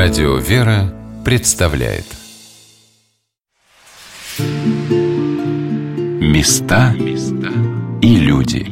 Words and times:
Радио 0.00 0.36
«Вера» 0.36 0.94
представляет. 1.24 2.04
Места 6.20 6.94
и 8.00 8.14
люди. 8.14 8.64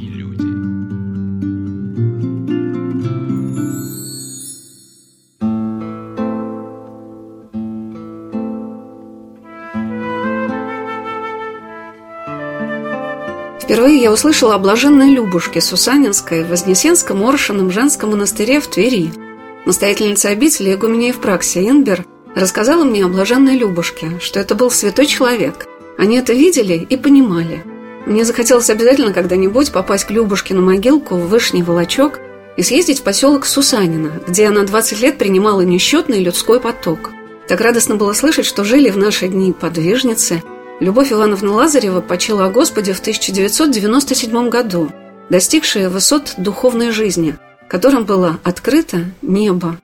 Впервые 13.61 14.01
я 14.01 14.13
услышала 14.13 14.55
о 14.55 14.59
блаженной 14.59 15.11
Любушке 15.11 15.61
Сусанинской 15.61 16.45
в 16.45 16.51
Вознесенском 16.51 17.25
Орошином 17.25 17.73
женском 17.73 18.11
монастыре 18.11 18.61
в 18.61 18.69
Твери– 18.69 19.11
Настоятельница 19.67 20.29
обители 20.29 20.75
Игуменя 20.75 21.09
Евпраксия 21.09 21.69
Инбер 21.69 22.05
рассказала 22.37 22.85
мне 22.85 23.05
о 23.05 23.09
блаженной 23.09 23.57
Любушке, 23.57 24.13
что 24.21 24.39
это 24.39 24.55
был 24.55 24.71
святой 24.71 25.07
человек. 25.07 25.67
Они 25.99 26.17
это 26.17 26.33
видели 26.35 26.87
и 26.89 26.97
понимали. 26.97 27.65
Мне 28.07 28.25
захотелось 28.25 28.71
обязательно 28.71 29.13
когда-нибудь 29.13 29.73
попасть 29.73 30.05
к 30.05 30.13
Любушке 30.13 30.55
на 30.55 30.61
могилку 30.61 31.17
в 31.17 31.27
Вышний 31.27 31.65
Волочок 31.65 32.21
и 32.57 32.63
съездить 32.63 33.01
в 33.01 33.03
поселок 33.03 33.45
Сусанина, 33.45 34.23
где 34.29 34.47
она 34.47 34.63
20 34.63 35.01
лет 35.01 35.19
принимала 35.19 35.63
несчетный 35.63 36.23
людской 36.23 36.61
поток. 36.61 37.11
Так 37.49 37.61
радостно 37.61 37.97
было 37.97 38.13
слышать, 38.13 38.47
что 38.47 38.63
жили 38.63 38.91
в 38.91 38.97
наши 38.97 39.27
дни 39.27 39.53
подвижницы. 39.53 40.45
Любовь 40.79 41.13
Ивановна 41.13 41.53
Лазарева 41.53 42.03
почила 42.03 42.45
о 42.47 42.51
Господе 42.51 42.93
в 42.93 43.01
1997 43.01 44.49
году, 44.49 44.93
достигшая 45.29 45.91
высот 45.91 46.35
духовной 46.39 46.93
жизни– 46.93 47.37
которым 47.69 48.05
было 48.05 48.39
открыто 48.45 49.05
небо. 49.23 49.79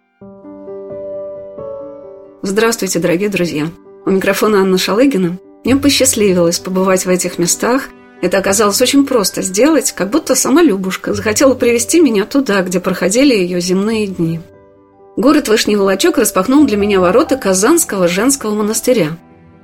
Здравствуйте, 2.42 2.98
дорогие 2.98 3.28
друзья! 3.28 3.68
У 4.04 4.10
микрофона 4.10 4.62
Анна 4.62 4.78
Шалыгина. 4.78 5.38
Мне 5.64 5.76
посчастливилось 5.76 6.58
побывать 6.58 7.06
в 7.06 7.08
этих 7.08 7.38
местах. 7.38 7.88
Это 8.20 8.38
оказалось 8.38 8.80
очень 8.80 9.06
просто 9.06 9.42
сделать, 9.42 9.92
как 9.92 10.10
будто 10.10 10.34
сама 10.34 10.62
Любушка 10.62 11.14
захотела 11.14 11.54
привести 11.54 12.00
меня 12.00 12.24
туда, 12.24 12.62
где 12.62 12.80
проходили 12.80 13.34
ее 13.34 13.60
земные 13.60 14.06
дни. 14.08 14.40
Город 15.16 15.48
Вышний 15.48 15.76
Волочок 15.76 16.18
распахнул 16.18 16.64
для 16.66 16.76
меня 16.76 17.00
ворота 17.00 17.36
Казанского 17.36 18.08
женского 18.08 18.54
монастыря. 18.54 19.18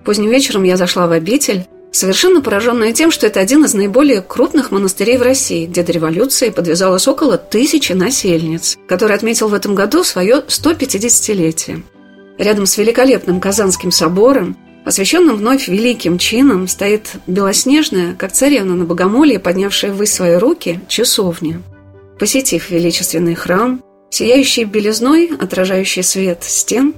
Поздним 0.04 0.30
вечером 0.30 0.62
я 0.62 0.76
зашла 0.76 1.06
в 1.06 1.12
обитель, 1.12 1.66
совершенно 1.92 2.40
пораженная 2.40 2.92
тем, 2.92 3.10
что 3.10 3.26
это 3.26 3.40
один 3.40 3.64
из 3.64 3.74
наиболее 3.74 4.22
крупных 4.22 4.70
монастырей 4.70 5.16
в 5.16 5.22
России, 5.22 5.66
где 5.66 5.82
до 5.82 5.92
революции 5.92 6.50
подвязалось 6.50 7.08
около 7.08 7.38
тысячи 7.38 7.92
насельниц, 7.92 8.78
который 8.86 9.16
отметил 9.16 9.48
в 9.48 9.54
этом 9.54 9.74
году 9.74 10.04
свое 10.04 10.44
150-летие. 10.46 11.82
Рядом 12.38 12.66
с 12.66 12.78
великолепным 12.78 13.40
Казанским 13.40 13.90
собором, 13.90 14.56
освященным 14.84 15.36
вновь 15.36 15.68
великим 15.68 16.18
чином, 16.18 16.68
стоит 16.68 17.10
белоснежная, 17.26 18.14
как 18.14 18.32
царевна 18.32 18.74
на 18.74 18.84
богомолье, 18.84 19.38
поднявшая 19.38 19.92
ввысь 19.92 20.12
свои 20.12 20.36
руки, 20.36 20.80
часовня. 20.88 21.60
Посетив 22.18 22.70
величественный 22.70 23.34
храм, 23.34 23.82
сияющий 24.10 24.64
белизной, 24.64 25.30
отражающий 25.38 26.02
свет 26.02 26.44
стен, 26.44 26.94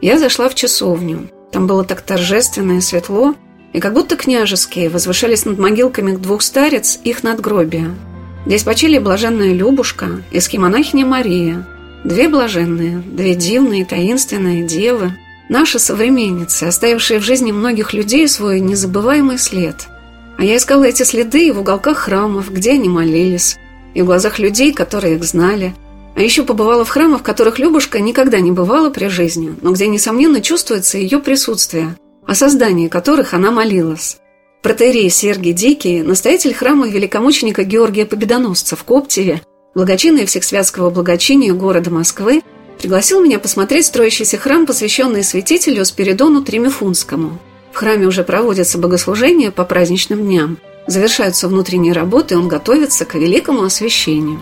я 0.00 0.18
зашла 0.18 0.48
в 0.48 0.54
часовню. 0.54 1.28
Там 1.50 1.66
было 1.66 1.84
так 1.84 2.02
торжественно 2.02 2.78
и 2.78 2.80
светло, 2.80 3.34
и 3.74 3.80
как 3.80 3.92
будто 3.92 4.16
княжеские 4.16 4.88
возвышались 4.88 5.44
над 5.44 5.58
могилками 5.58 6.16
двух 6.16 6.42
старец 6.42 6.98
их 7.02 7.24
надгробия. 7.24 7.90
Здесь 8.46 8.62
почили 8.62 8.98
блаженная 8.98 9.52
Любушка 9.52 10.22
и 10.30 10.38
скимонахиня 10.38 11.04
Мария, 11.04 11.66
две 12.04 12.28
блаженные, 12.28 12.98
две 12.98 13.34
дивные, 13.34 13.84
таинственные 13.84 14.64
девы, 14.64 15.12
наши 15.48 15.80
современницы, 15.80 16.64
оставившие 16.64 17.18
в 17.18 17.24
жизни 17.24 17.50
многих 17.50 17.92
людей 17.92 18.28
свой 18.28 18.60
незабываемый 18.60 19.38
след. 19.38 19.88
А 20.38 20.44
я 20.44 20.56
искала 20.56 20.84
эти 20.84 21.02
следы 21.02 21.48
и 21.48 21.50
в 21.50 21.60
уголках 21.60 21.98
храмов, 21.98 22.52
где 22.52 22.72
они 22.72 22.88
молились, 22.88 23.56
и 23.92 24.02
в 24.02 24.06
глазах 24.06 24.38
людей, 24.38 24.72
которые 24.72 25.16
их 25.16 25.24
знали. 25.24 25.74
А 26.14 26.20
еще 26.20 26.44
побывала 26.44 26.84
в 26.84 26.90
храмах, 26.90 27.20
в 27.20 27.24
которых 27.24 27.58
Любушка 27.58 27.98
никогда 27.98 28.38
не 28.38 28.52
бывала 28.52 28.90
при 28.90 29.08
жизни, 29.08 29.52
но 29.62 29.72
где, 29.72 29.88
несомненно, 29.88 30.40
чувствуется 30.40 30.96
ее 30.96 31.18
присутствие– 31.18 31.96
о 32.26 32.34
создании 32.34 32.88
которых 32.88 33.34
она 33.34 33.50
молилась. 33.50 34.18
Протеерей 34.62 35.10
Сергий 35.10 35.52
Дикий, 35.52 36.02
настоятель 36.02 36.54
храма 36.54 36.88
великомученика 36.88 37.64
Георгия 37.64 38.06
Победоносца 38.06 38.76
в 38.76 38.84
Коптеве, 38.84 39.42
благочинный 39.74 40.24
Всехсвятского 40.24 40.90
благочиния 40.90 41.52
города 41.52 41.90
Москвы, 41.90 42.42
пригласил 42.78 43.22
меня 43.22 43.38
посмотреть 43.38 43.86
строящийся 43.86 44.38
храм, 44.38 44.66
посвященный 44.66 45.22
святителю 45.22 45.84
Спиридону 45.84 46.42
Тремифунскому. 46.42 47.38
В 47.72 47.76
храме 47.76 48.06
уже 48.06 48.24
проводятся 48.24 48.78
богослужения 48.78 49.50
по 49.50 49.64
праздничным 49.64 50.22
дням, 50.22 50.58
завершаются 50.86 51.48
внутренние 51.48 51.92
работы, 51.92 52.34
и 52.34 52.36
он 52.38 52.48
готовится 52.48 53.04
к 53.04 53.16
великому 53.16 53.64
освящению. 53.64 54.40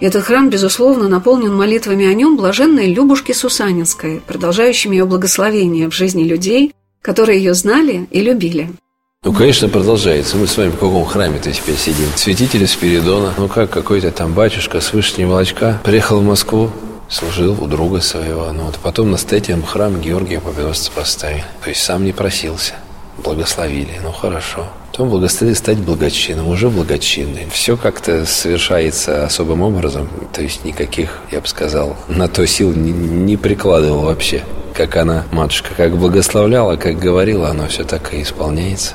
Этот 0.00 0.24
храм, 0.24 0.48
безусловно, 0.48 1.08
наполнен 1.08 1.54
молитвами 1.54 2.06
о 2.06 2.14
нем 2.14 2.36
блаженной 2.36 2.92
Любушки 2.92 3.32
Сусанинской, 3.32 4.20
продолжающими 4.26 4.96
ее 4.96 5.04
благословение 5.04 5.88
в 5.88 5.94
жизни 5.94 6.24
людей, 6.24 6.72
которые 7.02 7.38
ее 7.38 7.52
знали 7.52 8.06
и 8.10 8.20
любили. 8.20 8.70
Ну, 9.24 9.32
конечно, 9.32 9.68
продолжается. 9.68 10.36
Мы 10.36 10.46
с 10.46 10.56
вами 10.56 10.70
в 10.70 10.74
каком 10.74 11.04
храме-то 11.04 11.52
теперь 11.52 11.76
сидим? 11.76 12.08
Святителя 12.16 12.66
Спиридона. 12.66 13.34
Ну, 13.36 13.48
как 13.48 13.70
какой-то 13.70 14.10
там 14.10 14.32
батюшка 14.32 14.80
с 14.80 14.92
Вышнего 14.92 15.30
Волочка 15.30 15.80
приехал 15.84 16.20
в 16.20 16.24
Москву, 16.24 16.70
служил 17.08 17.56
у 17.60 17.66
друга 17.66 18.00
своего. 18.00 18.50
Ну, 18.50 18.64
вот 18.64 18.78
потом 18.82 19.06
на 19.06 19.12
настоятелем 19.12 19.62
храм 19.62 20.00
Георгия 20.00 20.40
Победоносца 20.40 20.90
поставили. 20.90 21.44
То 21.62 21.68
есть 21.68 21.82
сам 21.82 22.04
не 22.04 22.12
просился. 22.12 22.74
Благословили. 23.22 24.00
Ну, 24.02 24.10
хорошо. 24.10 24.66
Потом 24.90 25.08
благословили 25.08 25.54
стать 25.54 25.78
благочинным, 25.78 26.48
уже 26.48 26.68
благочинный. 26.68 27.46
Все 27.52 27.76
как-то 27.76 28.26
совершается 28.26 29.24
особым 29.24 29.62
образом. 29.62 30.08
То 30.32 30.42
есть 30.42 30.64
никаких, 30.64 31.20
я 31.30 31.40
бы 31.40 31.46
сказал, 31.46 31.96
на 32.08 32.26
то 32.26 32.44
сил 32.44 32.72
не, 32.72 32.90
не 32.90 33.36
прикладывал 33.36 34.02
вообще 34.02 34.42
как 34.72 34.96
она, 34.96 35.24
матушка, 35.30 35.70
как 35.76 35.96
благословляла, 35.96 36.76
как 36.76 36.98
говорила, 36.98 37.48
оно 37.48 37.68
все 37.68 37.84
так 37.84 38.12
и 38.14 38.22
исполняется. 38.22 38.94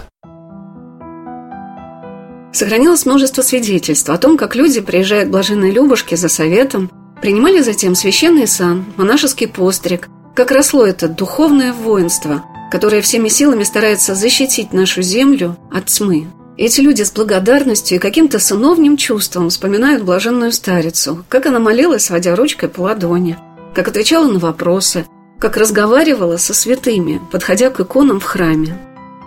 Сохранилось 2.52 3.06
множество 3.06 3.44
свидетельств 3.44 4.10
о 4.10 4.18
том, 4.18 4.38
как 4.38 4.56
люди, 4.56 4.82
приезжая 4.82 5.26
к 5.26 5.30
блаженной 5.30 5.72
Любушке 5.72 6.18
за 6.18 6.28
советом, 6.28 6.90
принимали 7.22 7.62
затем 7.62 7.94
священный 7.94 8.48
сан, 8.48 8.86
монашеский 8.96 9.48
постриг, 9.48 10.10
как 10.36 10.52
росло 10.52 10.86
это 10.86 11.08
духовное 11.08 11.72
воинство, 11.72 12.44
которое 12.72 13.02
всеми 13.02 13.28
силами 13.28 13.64
старается 13.64 14.16
защитить 14.16 14.74
нашу 14.74 15.02
землю 15.02 15.58
от 15.72 15.86
тьмы. 15.86 16.28
Эти 16.58 16.82
люди 16.82 17.04
с 17.04 17.12
благодарностью 17.12 17.98
и 17.98 18.02
каким-то 18.02 18.40
сыновним 18.40 18.98
чувством 18.98 19.50
вспоминают 19.50 20.04
блаженную 20.04 20.52
старицу, 20.52 21.24
как 21.30 21.46
она 21.46 21.60
молилась, 21.60 22.10
водя 22.10 22.36
ручкой 22.36 22.70
по 22.70 22.82
ладони, 22.82 23.38
как 23.76 23.88
отвечала 23.88 24.28
на 24.28 24.40
вопросы– 24.40 25.06
как 25.40 25.58
разговаривала 25.58 26.38
со 26.38 26.54
святыми, 26.54 27.22
подходя 27.32 27.70
к 27.70 27.80
иконам 27.80 28.20
в 28.20 28.24
храме. 28.24 28.78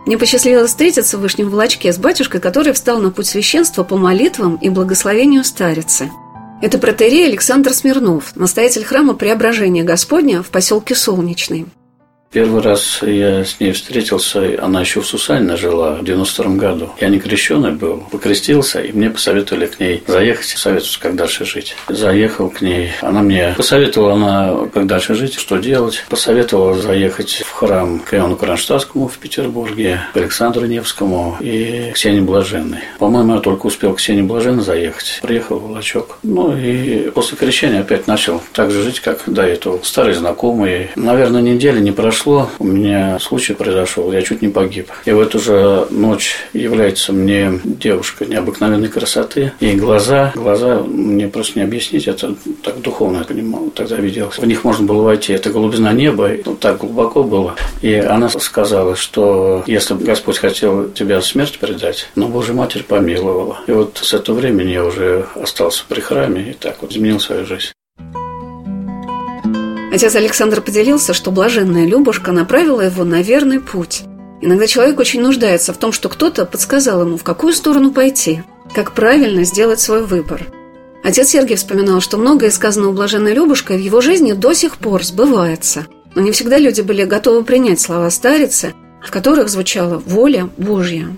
Мне 0.07 0.19
посчастливилось 0.19 0.71
встретиться 0.71 1.19
в 1.19 1.21
Вышнем 1.21 1.51
Волочке 1.51 1.93
с 1.93 1.99
батюшкой, 1.99 2.41
который 2.41 2.73
встал 2.73 2.99
на 2.99 3.11
путь 3.11 3.27
священства 3.27 3.85
по 3.85 3.97
молитвам 3.97 4.57
и 4.57 4.69
благословению 4.69 5.45
старицы. 5.45 6.11
Это 6.63 6.79
протерей 6.79 7.27
Александр 7.27 7.73
Смирнов, 7.73 8.37
настоятель 8.37 8.85
храма 8.85 9.15
Преображения 9.15 9.83
Господня 9.83 10.43
в 10.43 10.49
поселке 10.49 10.95
Солнечный. 10.95 11.67
Первый 12.33 12.63
раз 12.63 13.01
я 13.03 13.45
с 13.45 13.59
ней 13.59 13.73
встретился, 13.73 14.57
она 14.63 14.83
еще 14.83 15.01
в 15.01 15.07
Сусальне 15.07 15.57
жила 15.57 15.97
в 15.97 16.05
92 16.05 16.55
году. 16.55 16.91
Я 17.01 17.09
не 17.09 17.19
крещеный 17.19 17.73
был, 17.73 18.05
покрестился, 18.09 18.81
и 18.81 18.93
мне 18.93 19.11
посоветовали 19.11 19.67
к 19.67 19.81
ней 19.81 20.05
заехать, 20.07 20.47
советоваться, 20.47 21.01
как 21.01 21.17
дальше 21.17 21.45
жить. 21.45 21.75
Заехал 21.89 22.49
к 22.49 22.61
ней, 22.61 22.93
она 23.01 23.23
мне 23.23 23.53
посоветовала, 23.57 24.13
она, 24.13 24.69
как 24.73 24.87
дальше 24.87 25.15
жить, 25.15 25.35
что 25.35 25.57
делать. 25.57 26.05
Посоветовала 26.09 26.81
заехать 26.81 27.43
в 27.45 27.51
храм 27.51 27.99
к 27.99 28.15
Иону 28.15 28.37
Кронштадтскому 28.37 29.09
в 29.09 29.19
Петербурге, 29.19 29.99
к 30.15 30.17
Александру 30.17 30.67
Невскому 30.67 31.37
и 31.41 31.91
к 31.91 31.95
Ксении 31.95 32.21
Блаженной. 32.21 32.85
По-моему, 33.01 33.35
я 33.35 33.41
только 33.41 33.67
успел 33.67 33.95
к 33.95 33.97
Ксении 33.97 34.23
Блаженной 34.23 34.63
заехать. 34.63 35.19
Приехал 35.21 35.59
в 35.59 35.65
Волочок. 35.65 36.19
Ну 36.23 36.57
и 36.57 37.11
после 37.11 37.37
крещения 37.37 37.81
опять 37.81 38.07
начал 38.07 38.41
так 38.53 38.71
же 38.71 38.85
жить, 38.85 39.01
как 39.01 39.25
до 39.27 39.43
этого. 39.43 39.81
Старый 39.83 40.15
знакомый. 40.15 40.91
Наверное, 40.95 41.43
недели 41.43 41.81
не 41.81 41.91
прошло 41.91 42.20
прошло, 42.21 42.51
у 42.59 42.65
меня 42.65 43.19
случай 43.19 43.55
произошел, 43.55 44.13
я 44.13 44.21
чуть 44.21 44.43
не 44.43 44.49
погиб. 44.49 44.91
И 45.07 45.11
в 45.11 45.21
эту 45.21 45.39
же 45.39 45.87
ночь 45.91 46.37
является 46.53 47.15
мне 47.15 47.59
девушка 47.65 48.27
необыкновенной 48.27 48.89
красоты. 48.89 49.53
И 49.61 49.73
глаза, 49.73 50.31
глаза, 50.35 50.83
мне 50.83 51.29
просто 51.29 51.59
не 51.59 51.65
объяснить, 51.65 52.07
это 52.09 52.35
так 52.63 52.83
духовно 52.83 53.19
я 53.19 53.25
понимал, 53.25 53.71
тогда 53.71 53.97
виделось. 53.97 54.37
В 54.37 54.47
них 54.47 54.65
можно 54.65 54.87
было 54.87 55.03
войти, 55.03 55.33
это 55.33 55.49
голубизна 55.49 55.95
неба, 55.95 56.31
ну, 56.45 56.57
так 56.57 56.79
глубоко 56.79 57.25
было. 57.25 57.55
И 57.81 57.95
она 57.95 58.29
сказала, 58.29 58.97
что 58.97 59.65
если 59.67 59.95
бы 59.95 60.05
Господь 60.05 60.37
хотел 60.37 60.91
тебя 60.91 61.23
смерть 61.23 61.59
предать, 61.59 62.09
но 62.17 62.29
Божья 62.29 62.53
Матерь 62.53 62.83
помиловала. 62.83 63.61
И 63.67 63.73
вот 63.73 63.99
с 64.03 64.13
этого 64.13 64.37
времени 64.37 64.73
я 64.73 64.85
уже 64.85 65.25
остался 65.35 65.85
при 65.89 66.01
храме 66.01 66.51
и 66.51 66.53
так 66.53 66.83
вот 66.83 66.93
изменил 66.93 67.19
свою 67.19 67.47
жизнь. 67.47 67.71
Отец 69.93 70.15
Александр 70.15 70.61
поделился, 70.61 71.13
что 71.15 71.33
блаженная 71.33 71.85
Любушка 71.85 72.31
направила 72.31 72.81
его 72.81 73.05
на 73.05 73.23
верный 73.23 73.61
путь. 73.61 74.03
Иногда 74.41 74.67
человек 74.67 74.99
очень 75.01 75.21
нуждается 75.21 75.73
в 75.73 75.79
том, 75.79 75.93
что 75.93 76.09
кто-то 76.09 76.47
подсказал 76.47 77.03
ему, 77.03 77.17
в 77.17 77.25
какую 77.25 77.53
сторону 77.53 77.93
пойти, 77.93 78.43
как 78.75 78.93
правильно 78.93 79.45
сделать 79.45 79.81
свой 79.81 80.05
выбор. 80.05 80.47
Отец 81.03 81.31
Сергий 81.31 81.57
вспоминал, 81.57 82.01
что 82.01 82.19
многое 82.19 82.51
сказанного 82.51 82.93
блаженной 82.93 83.35
Любушкой 83.35 83.79
в 83.79 83.81
его 83.81 84.01
жизни 84.01 84.33
до 84.33 84.53
сих 84.53 84.77
пор 84.77 85.03
сбывается. 85.03 85.87
Но 86.15 86.23
не 86.23 86.31
всегда 86.31 86.59
люди 86.59 86.83
были 86.83 87.05
готовы 87.05 87.43
принять 87.43 87.81
слова 87.81 88.11
старицы, 88.11 88.75
в 89.03 89.11
которых 89.11 89.49
звучала 89.49 89.99
воля 89.99 90.49
Божья. 90.57 91.09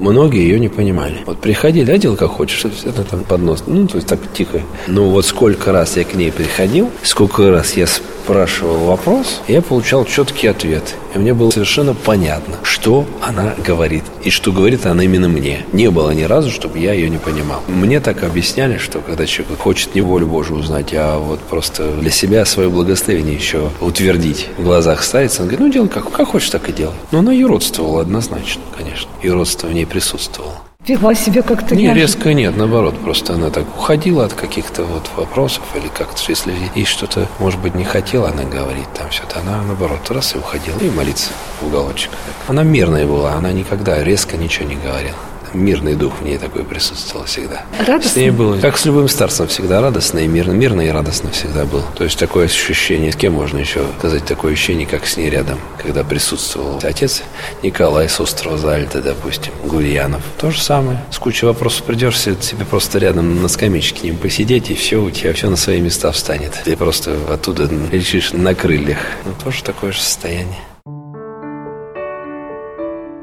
Многие 0.00 0.40
ее 0.40 0.58
не 0.58 0.70
понимали. 0.70 1.18
Вот 1.26 1.38
приходили, 1.38 1.90
одел 1.90 2.16
как 2.16 2.30
хочешь, 2.30 2.64
это 2.64 3.04
там 3.04 3.22
под 3.22 3.42
нос. 3.42 3.64
Ну, 3.66 3.86
то 3.86 3.96
есть 3.96 4.08
так 4.08 4.18
тихо. 4.32 4.62
Ну, 4.86 5.10
вот 5.10 5.26
сколько 5.26 5.72
раз 5.72 5.98
я 5.98 6.04
к 6.04 6.14
ней 6.14 6.32
приходил, 6.32 6.90
сколько 7.02 7.50
раз 7.50 7.74
я 7.74 7.86
спрашивал 7.86 8.78
вопрос, 8.86 9.42
я 9.46 9.60
получал 9.60 10.06
четкий 10.06 10.46
ответ. 10.46 10.94
И 11.14 11.18
мне 11.18 11.34
было 11.34 11.50
совершенно 11.50 11.94
понятно, 11.94 12.56
что 12.62 13.06
она 13.20 13.54
говорит. 13.64 14.04
И 14.24 14.30
что 14.30 14.52
говорит 14.52 14.86
она 14.86 15.04
именно 15.04 15.28
мне. 15.28 15.64
Не 15.72 15.90
было 15.90 16.10
ни 16.10 16.22
разу, 16.22 16.50
чтобы 16.50 16.78
я 16.78 16.92
ее 16.92 17.10
не 17.10 17.18
понимал. 17.18 17.62
Мне 17.68 18.00
так 18.00 18.22
объясняли, 18.22 18.78
что 18.78 19.00
когда 19.00 19.26
человек 19.26 19.58
хочет 19.58 19.94
не 19.94 20.00
волю 20.00 20.26
Божию 20.26 20.58
узнать, 20.58 20.92
а 20.94 21.18
вот 21.18 21.40
просто 21.40 21.92
для 21.92 22.10
себя 22.10 22.44
свое 22.44 22.68
благословение 22.68 23.34
еще 23.34 23.70
утвердить 23.80 24.48
в 24.56 24.64
глазах 24.64 25.02
ставится, 25.02 25.42
он 25.42 25.48
говорит, 25.48 25.66
ну, 25.66 25.72
делай 25.72 25.88
как, 25.88 26.10
как 26.10 26.28
хочешь, 26.28 26.50
так 26.50 26.68
и 26.68 26.72
делай. 26.72 26.94
Но 27.10 27.20
она 27.20 27.34
и 27.34 27.44
родствовала 27.44 28.02
однозначно, 28.02 28.62
конечно. 28.76 29.10
И 29.22 29.30
родство 29.30 29.68
в 29.68 29.72
ней 29.72 29.86
присутствовало 29.86 30.69
вела 30.86 31.14
себя 31.14 31.42
как-то 31.42 31.74
Не, 31.74 31.92
резко 31.94 32.32
нет, 32.34 32.56
наоборот, 32.56 32.98
просто 32.98 33.34
она 33.34 33.50
так 33.50 33.64
уходила 33.76 34.24
от 34.24 34.32
каких-то 34.32 34.84
вот 34.84 35.10
вопросов 35.16 35.62
или 35.74 35.88
как-то, 35.88 36.20
если 36.28 36.52
ей 36.74 36.84
что-то, 36.84 37.28
может 37.38 37.60
быть, 37.60 37.74
не 37.74 37.84
хотела 37.84 38.28
она 38.28 38.44
говорить 38.44 38.92
там 38.94 39.08
все-то, 39.10 39.40
она, 39.40 39.62
наоборот, 39.62 40.10
раз 40.10 40.34
и 40.34 40.38
уходила. 40.38 40.78
И 40.78 40.90
молиться 40.90 41.30
в 41.60 41.66
уголочек. 41.66 42.10
Она 42.48 42.62
мирная 42.62 43.06
была, 43.06 43.34
она 43.34 43.52
никогда 43.52 44.02
резко 44.02 44.36
ничего 44.36 44.68
не 44.68 44.76
говорила 44.76 45.16
мирный 45.54 45.94
дух 45.94 46.20
в 46.20 46.24
ней 46.24 46.38
такой 46.38 46.64
присутствовал 46.64 47.26
всегда. 47.26 47.62
Радостно? 47.78 48.10
С 48.10 48.16
ней 48.16 48.30
было, 48.30 48.58
как 48.58 48.78
с 48.78 48.84
любым 48.84 49.08
старцем, 49.08 49.46
всегда 49.48 49.80
радостно 49.80 50.18
и 50.20 50.26
мирно. 50.26 50.52
Мирно 50.52 50.80
и 50.82 50.88
радостно 50.88 51.30
всегда 51.30 51.64
был. 51.64 51.82
То 51.96 52.04
есть 52.04 52.18
такое 52.18 52.46
ощущение, 52.46 53.12
с 53.12 53.16
кем 53.16 53.34
можно 53.34 53.58
еще 53.58 53.84
сказать 53.98 54.24
такое 54.24 54.52
ощущение, 54.52 54.86
как 54.86 55.06
с 55.06 55.16
ней 55.16 55.30
рядом, 55.30 55.58
когда 55.78 56.04
присутствовал 56.04 56.80
отец 56.82 57.22
Николай 57.62 58.08
с 58.08 58.20
острова 58.20 58.58
Зальта, 58.58 59.00
допустим, 59.00 59.52
Гурьянов. 59.64 60.22
То 60.38 60.50
же 60.50 60.60
самое. 60.60 61.02
С 61.10 61.18
кучей 61.18 61.46
вопросов 61.46 61.84
придешься, 61.84 62.34
тебе 62.34 62.64
просто 62.64 62.98
рядом 62.98 63.42
на 63.42 63.48
скамеечке 63.48 64.00
к 64.00 64.02
ним 64.04 64.16
посидеть, 64.16 64.70
и 64.70 64.74
все, 64.74 65.02
у 65.02 65.10
тебя 65.10 65.32
все 65.32 65.50
на 65.50 65.56
свои 65.56 65.80
места 65.80 66.12
встанет. 66.12 66.60
Ты 66.64 66.76
просто 66.76 67.16
оттуда 67.32 67.68
летишь 67.90 68.32
на 68.32 68.54
крыльях. 68.54 68.98
Ну, 69.24 69.32
тоже 69.42 69.62
такое 69.62 69.92
же 69.92 70.00
состояние. 70.00 70.58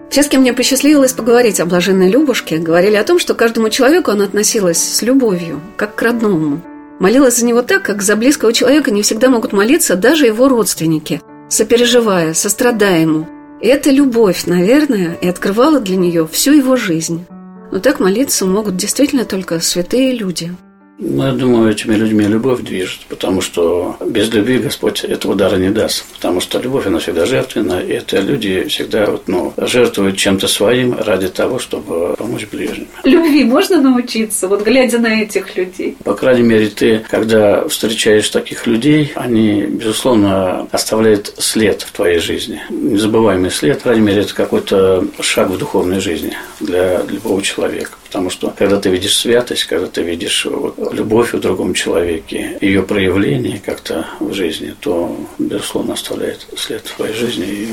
Все, 0.10 0.24
с 0.24 0.28
кем 0.28 0.42
мне 0.42 0.54
посчастливилось 0.54 1.14
поговорить 1.14 1.60
о 1.60 1.66
блаженной 1.66 2.10
Любушке, 2.10 2.58
говорили 2.58 2.96
о 2.96 3.04
том, 3.04 3.20
что 3.20 3.34
к 3.34 3.38
каждому 3.38 3.70
человеку 3.70 4.12
она 4.12 4.26
относилась 4.26 4.78
с 4.78 5.02
любовью, 5.02 5.62
как 5.76 5.96
к 5.96 6.02
родному. 6.02 6.62
Молилась 7.00 7.38
за 7.38 7.46
него 7.46 7.62
так, 7.62 7.84
как 7.84 8.02
за 8.02 8.16
близкого 8.16 8.54
человека 8.54 8.90
не 8.90 9.02
всегда 9.02 9.30
могут 9.30 9.54
молиться 9.54 9.96
даже 9.96 10.26
его 10.26 10.48
родственники, 10.48 11.22
сопереживая, 11.50 12.34
сострадая 12.34 13.02
ему. 13.02 13.28
И 13.62 13.68
эта 13.68 13.92
любовь, 13.92 14.46
наверное, 14.46 15.18
и 15.22 15.28
открывала 15.28 15.80
для 15.80 15.98
нее 15.98 16.28
всю 16.32 16.54
его 16.54 16.76
жизнь. 16.76 17.26
Но 17.72 17.80
так 17.80 18.00
молиться 18.00 18.46
могут 18.46 18.78
действительно 18.78 19.26
только 19.26 19.60
святые 19.60 20.14
люди– 20.14 20.56
ну, 21.00 21.26
я 21.26 21.32
думаю, 21.32 21.72
этими 21.72 21.96
людьми 21.96 22.26
любовь 22.26 22.62
движет, 22.62 23.02
потому 23.08 23.42
что 23.42 23.98
без 24.06 24.32
любви 24.34 24.60
Господь 24.60 25.04
этого 25.04 25.36
дара 25.36 25.58
не 25.58 25.70
даст. 25.70 26.06
Потому 26.14 26.42
что 26.42 26.60
любовь, 26.60 26.88
она 26.88 27.00
всегда 27.00 27.26
жертвенна, 27.26 27.80
и 27.80 27.94
это 27.94 28.20
люди 28.20 28.66
всегда 28.68 29.06
вот, 29.06 29.28
ну, 29.28 29.54
жертвуют 29.58 30.18
чем-то 30.18 30.48
своим 30.48 30.98
ради 30.98 31.30
того, 31.30 31.60
чтобы 31.60 32.16
помочь 32.18 32.48
ближним. 32.52 32.88
Любви 33.04 33.44
можно 33.44 33.82
научиться, 33.82 34.48
вот 34.48 34.64
глядя 34.64 35.00
на 35.00 35.22
этих 35.22 35.56
людей? 35.56 35.96
По 36.04 36.14
крайней 36.14 36.44
мере, 36.44 36.68
ты, 36.68 37.04
когда 37.10 37.68
встречаешь 37.68 38.30
таких 38.30 38.66
людей, 38.68 39.12
они, 39.16 39.62
безусловно, 39.64 40.68
оставляют 40.72 41.34
след 41.38 41.82
в 41.82 41.92
твоей 41.92 42.20
жизни. 42.20 42.62
Незабываемый 42.70 43.52
след, 43.52 43.78
по 43.78 43.84
крайней 43.84 44.02
мере, 44.02 44.22
это 44.22 44.34
какой-то 44.34 45.06
шаг 45.20 45.50
в 45.50 45.58
духовной 45.58 46.00
жизни 46.00 46.34
для 46.60 47.02
любого 47.04 47.42
человека. 47.42 47.92
Потому 48.08 48.30
что 48.30 48.54
когда 48.58 48.80
ты 48.80 48.90
видишь 48.90 49.18
святость, 49.18 49.66
когда 49.66 49.88
ты 49.88 50.02
видишь 50.02 50.46
вот, 50.46 50.76
любовь 50.94 51.34
в 51.34 51.40
другом 51.40 51.74
человеке, 51.74 52.58
ее 52.62 52.84
проявление 52.84 53.62
как-то 53.64 54.08
в 54.20 54.34
жизни, 54.34 54.74
то, 54.80 55.16
безусловно, 55.38 55.94
оставляет 55.94 56.48
след 56.56 56.82
в 56.86 56.96
твоей 56.96 57.14
жизни 57.14 57.46
и 57.46 57.68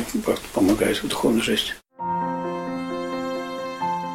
помогает 0.53 1.03
в 1.03 1.09
духовной 1.09 1.41
жизни. 1.41 1.73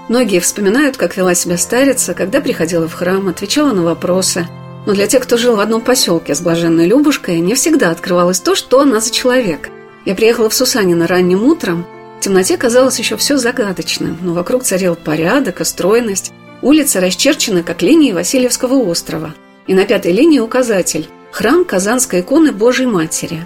Многие 0.10 0.40
вспоминают, 0.40 0.98
как 0.98 1.16
вела 1.16 1.36
себя 1.36 1.58
старица, 1.58 2.14
когда 2.14 2.42
приходила 2.42 2.88
в 2.88 2.94
храм, 2.94 3.28
отвечала 3.28 3.72
на 3.74 3.84
вопросы. 3.84 4.48
Но 4.88 4.94
для 4.94 5.08
тех, 5.08 5.24
кто 5.24 5.38
жил 5.38 5.56
в 5.56 5.60
одном 5.60 5.82
поселке 5.82 6.34
с 6.34 6.42
блаженной 6.42 6.88
Любушкой, 6.88 7.40
не 7.40 7.54
всегда 7.54 7.92
открывалось 7.92 8.40
то, 8.40 8.56
что 8.56 8.82
она 8.82 9.00
за 9.02 9.12
человек. 9.12 9.70
Я 10.06 10.16
приехала 10.16 10.50
в 10.50 10.54
Сусанино 10.54 11.08
ранним 11.08 11.44
утром– 11.44 11.86
в 12.20 12.22
темноте 12.22 12.58
казалось 12.58 13.00
еще 13.00 13.16
все 13.16 13.38
загадочным, 13.38 14.18
но 14.22 14.34
вокруг 14.34 14.64
царил 14.64 14.98
порядок 14.98 15.62
и 15.62 15.64
стройность. 15.64 16.34
Улицы 16.62 17.00
расчерчены, 17.00 17.64
как 17.64 17.82
линии 17.82 18.12
Васильевского 18.12 18.74
острова. 18.74 19.34
И 19.68 19.74
на 19.74 19.86
пятой 19.86 20.12
линии 20.12 20.40
указатель– 20.40 21.08
храм 21.32 21.64
Казанской 21.64 22.20
иконы 22.20 22.52
Божьей 22.52 22.88
Матери. 22.88 23.40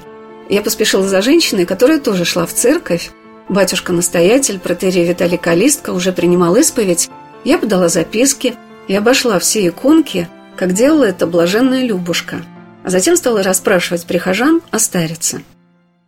Я 0.50 0.64
поспешила 0.64 1.08
за 1.08 1.22
женщиной, 1.22 1.68
которая 1.68 2.00
тоже 2.00 2.26
шла 2.26 2.48
в 2.48 2.54
церковь. 2.54 3.12
Батюшка-настоятель, 3.48 4.58
протерей 4.58 5.06
Виталий 5.06 5.38
Калистко, 5.38 5.92
уже 5.92 6.12
принимал 6.12 6.56
исповедь. 6.56 7.12
Я 7.44 7.60
подала 7.60 7.90
записки 7.90 8.56
и 8.88 8.96
обошла 8.96 9.38
все 9.38 9.68
иконки, 9.68 10.28
как 10.56 10.74
делала 10.74 11.04
это 11.04 11.28
блаженная 11.28 11.84
Любушка. 11.84 12.38
А 12.84 12.90
затем 12.90 13.18
стала 13.18 13.44
расспрашивать 13.44 14.08
прихожан 14.08 14.62
о 14.72 14.80
старице. 14.80 15.44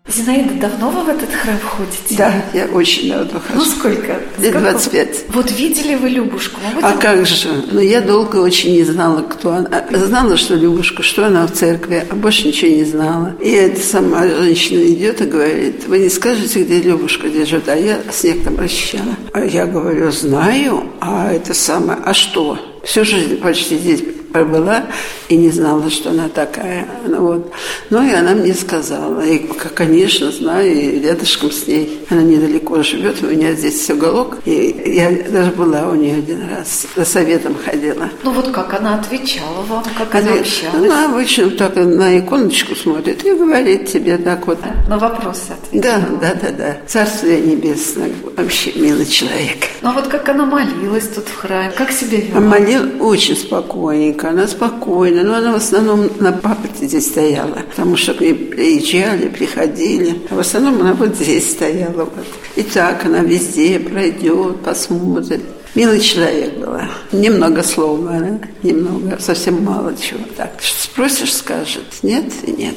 Зинаида, 0.07 0.53
давно 0.61 0.91
вы 0.91 1.03
в 1.03 1.09
этот 1.09 1.31
храм 1.31 1.57
ходите? 1.59 2.15
Да, 2.15 2.31
я 2.53 2.65
очень 2.65 3.09
давно 3.09 3.39
хожу. 3.39 3.57
Ну, 3.57 3.65
сколько? 3.65 4.19
Лет 4.37 4.55
25. 4.55 5.25
Вот 5.29 5.51
видели 5.51 5.95
вы 5.95 6.09
Любушку? 6.09 6.59
А 6.83 6.91
как 6.93 7.25
же? 7.25 7.63
Но 7.71 7.81
я 7.81 8.01
долго 8.01 8.35
очень 8.37 8.73
не 8.73 8.83
знала, 8.83 9.23
кто 9.23 9.53
она. 9.53 9.83
Знала, 9.91 10.37
что 10.37 10.53
Любушка, 10.53 11.01
что 11.01 11.25
она 11.25 11.47
в 11.47 11.53
церкви, 11.53 12.05
а 12.07 12.15
больше 12.15 12.47
ничего 12.47 12.69
не 12.69 12.83
знала. 12.83 13.35
И 13.41 13.49
эта 13.49 13.81
сама 13.81 14.27
женщина 14.27 14.85
идет 14.85 15.21
и 15.21 15.25
говорит, 15.25 15.87
вы 15.87 15.97
не 15.97 16.09
скажете, 16.09 16.63
где 16.63 16.81
Любушка 16.81 17.25
лежит? 17.27 17.67
А 17.67 17.75
я 17.75 17.97
снег 18.11 18.43
там 18.43 18.59
расчищала. 18.59 19.15
А 19.33 19.43
я 19.43 19.65
говорю, 19.65 20.11
знаю, 20.11 20.83
а 21.01 21.33
это 21.33 21.55
самое, 21.55 21.97
а 22.05 22.13
что? 22.13 22.59
Всю 22.83 23.03
жизнь 23.05 23.37
почти 23.37 23.75
здесь 23.79 24.03
пробыла 24.35 24.83
и 25.29 25.37
не 25.37 25.49
знала, 25.49 25.89
что 25.89 26.09
она 26.09 26.27
такая. 26.27 26.85
Ну, 27.07 27.21
вот. 27.21 27.51
ну 27.89 28.05
и 28.05 28.11
она 28.11 28.31
мне 28.31 28.53
сказала. 28.53 29.21
И, 29.21 29.39
конечно, 29.73 30.29
знаю, 30.29 30.71
и 30.71 30.99
рядышком 30.99 31.51
с 31.51 31.67
ней. 31.67 32.01
Она 32.09 32.21
недалеко 32.21 32.83
живет, 32.83 33.23
у 33.23 33.27
меня 33.27 33.53
здесь 33.53 33.89
уголок. 33.89 34.37
И 34.43 34.93
я 34.97 35.31
даже 35.31 35.51
была 35.51 35.87
у 35.87 35.95
нее 35.95 36.17
один 36.17 36.49
раз, 36.49 36.85
за 36.95 37.05
советом 37.05 37.55
ходила. 37.63 38.09
Ну 38.23 38.31
вот 38.31 38.49
как 38.51 38.73
она 38.73 38.95
отвечала 38.95 39.61
вам, 39.69 39.83
как 39.97 40.13
она, 40.13 40.31
она 40.31 40.41
общалась? 40.41 40.89
Ну, 40.89 41.05
обычно 41.05 41.49
так 41.51 41.75
на 41.75 42.19
иконочку 42.19 42.75
смотрит 42.75 43.23
и 43.23 43.33
говорит 43.33 43.87
тебе 43.87 44.17
так 44.17 44.45
вот. 44.47 44.59
На 44.89 44.97
вопросы 44.97 45.51
отвечала? 45.51 46.01
Да, 46.01 46.17
да, 46.21 46.33
да, 46.41 46.51
да. 46.51 46.77
Царствие 46.87 47.39
небесное. 47.39 48.11
Вообще 48.35 48.73
милый 48.75 49.05
человек. 49.05 49.69
Ну 49.81 49.89
а 49.89 49.93
вот 49.93 50.07
как 50.07 50.27
она 50.27 50.45
молилась 50.45 51.07
тут 51.07 51.25
в 51.25 51.35
храме, 51.35 51.71
как 51.71 51.91
себя 51.91 52.17
вела? 52.17 52.41
Молилась 52.41 52.91
очень 52.99 53.35
спокойненько 53.35 54.24
девочка, 54.25 54.29
она 54.29 54.47
спокойная, 54.47 55.23
но 55.23 55.35
она 55.35 55.51
в 55.51 55.55
основном 55.55 56.09
на 56.19 56.31
папорте 56.31 56.87
здесь 56.87 57.07
стояла, 57.07 57.63
потому 57.69 57.97
что 57.97 58.13
приезжали, 58.13 59.29
приходили. 59.29 60.21
А 60.29 60.35
в 60.35 60.39
основном 60.39 60.81
она 60.81 60.93
вот 60.93 61.15
здесь 61.15 61.51
стояла. 61.51 62.05
Вот. 62.05 62.25
И 62.55 62.63
так 62.63 63.05
она 63.05 63.19
везде 63.19 63.79
пройдет, 63.79 64.61
посмотрит. 64.63 65.41
Милый 65.75 65.99
человек 65.99 66.57
была. 66.57 66.89
Немного 67.11 67.61
слов, 67.61 68.05
да? 68.05 68.39
немного, 68.63 69.19
совсем 69.19 69.63
мало 69.63 69.93
чего. 69.97 70.21
Так, 70.37 70.53
спросишь, 70.61 71.33
скажет. 71.33 71.83
Нет 72.01 72.31
и 72.45 72.51
нет. 72.51 72.75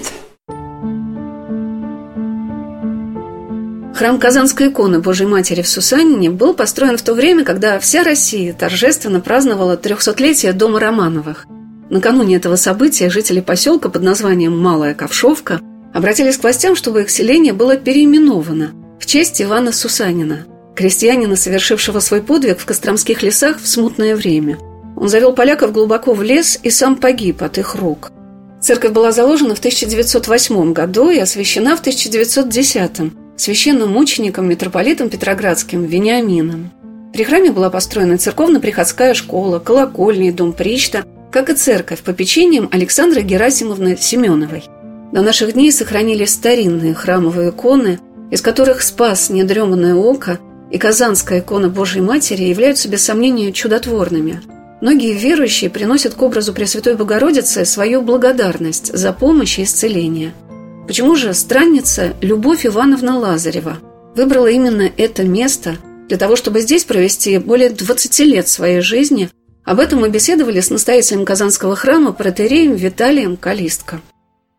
Храм 3.99 4.21
Казанской 4.21 4.69
иконы 4.69 5.01
Божьей 5.01 5.27
Матери 5.27 5.61
в 5.61 5.69
Сусанине 5.69 6.31
был 6.31 6.55
построен 6.55 6.97
в 6.97 7.03
то 7.03 7.15
время, 7.15 7.45
когда 7.45 7.81
вся 7.81 8.05
Россия 8.05 8.53
торжественно 8.53 9.21
праздновала 9.21 9.77
трехсотлетие 9.77 10.53
дома 10.53 10.79
Романовых. 10.79 11.47
Накануне 11.91 12.37
этого 12.37 12.55
события 12.55 13.11
жители 13.11 13.41
поселка 13.41 13.89
под 13.89 14.05
названием 14.05 14.57
Малая 14.57 14.95
Ковшовка 14.95 15.61
обратились 15.93 16.37
к 16.37 16.45
властям, 16.45 16.77
чтобы 16.77 17.03
их 17.03 17.11
селение 17.11 17.53
было 17.53 17.77
переименовано 17.77 18.71
в 19.01 19.07
честь 19.07 19.43
Ивана 19.43 19.73
Сусанина, 19.73 20.47
крестьянина, 20.77 21.35
совершившего 21.35 21.99
свой 21.99 22.23
подвиг 22.23 22.61
в 22.61 22.67
Костромских 22.67 23.25
лесах 23.25 23.61
в 23.61 23.67
смутное 23.67 24.15
время. 24.15 24.59
Он 24.95 25.09
завел 25.09 25.33
поляков 25.33 25.73
глубоко 25.73 26.15
в 26.15 26.23
лес 26.23 26.61
и 26.63 26.71
сам 26.71 26.95
погиб 26.95 27.43
от 27.43 27.59
их 27.59 27.75
рук. 27.75 28.13
Церковь 28.61 28.93
была 28.93 29.11
заложена 29.11 29.57
в 29.57 29.59
1908 29.59 30.73
году 30.73 31.11
и 31.11 31.19
освящена 31.19 31.75
в 31.75 31.81
1910 31.81 33.28
священным 33.39 33.91
мучеником 33.91 34.49
митрополитом 34.49 35.09
Петроградским 35.09 35.85
Вениамином. 35.85 36.71
При 37.13 37.25
храме 37.25 37.51
была 37.51 37.71
построена 37.71 38.19
церковно-приходская 38.19 39.15
школа, 39.15 39.59
колокольня 39.59 40.33
дом 40.33 40.53
причта, 40.53 41.05
как 41.31 41.51
и 41.51 41.55
церковь 41.55 42.01
по 42.01 42.13
печеньям 42.13 42.69
Александры 42.71 43.23
Герасимовны 43.23 43.97
Семеновой. 43.97 44.65
До 45.13 45.23
наших 45.23 45.55
дней 45.55 45.73
сохранились 45.73 46.33
старинные 46.33 46.95
храмовые 46.95 47.51
иконы, 47.51 47.99
из 48.31 48.43
которых 48.43 48.83
«Спас 48.83 49.31
недреманное 49.31 49.95
око» 49.95 50.39
и 50.71 50.79
«Казанская 50.79 51.41
икона 51.41 51.71
Божьей 51.71 52.03
Матери» 52.03 52.45
являются 52.45 52.89
без 52.89 53.05
сомнения 53.05 53.53
чудотворными. 53.53 54.43
Многие 54.81 55.13
верующие 55.13 55.71
приносят 55.71 56.15
к 56.15 56.23
образу 56.23 56.53
Пресвятой 56.53 56.95
Богородицы 56.95 57.65
свою 57.65 58.03
благодарность 58.03 58.95
за 58.95 59.13
помощь 59.13 59.59
и 59.59 59.65
исцеление. 59.65 60.35
Почему 60.89 61.17
же 61.17 61.35
странница 61.35 62.15
Любовь 62.23 62.65
Ивановна 62.65 63.19
Лазарева 63.19 63.77
выбрала 64.17 64.47
именно 64.47 64.91
это 64.97 65.23
место 65.23 65.77
для 66.09 66.17
того, 66.17 66.35
чтобы 66.35 66.63
здесь 66.63 66.85
провести 66.85 67.37
более 67.37 67.69
20 67.69 68.19
лет 68.21 68.49
своей 68.49 68.81
жизни? 68.81 69.29
Об 69.65 69.81
этом 69.81 70.01
мы 70.01 70.09
беседовали 70.09 70.61
с 70.61 70.71
настоятелем 70.71 71.27
Казанского 71.27 71.77
храма 71.77 72.13
протереем 72.13 72.75
Виталием 72.75 73.37
Калистко. 73.37 74.01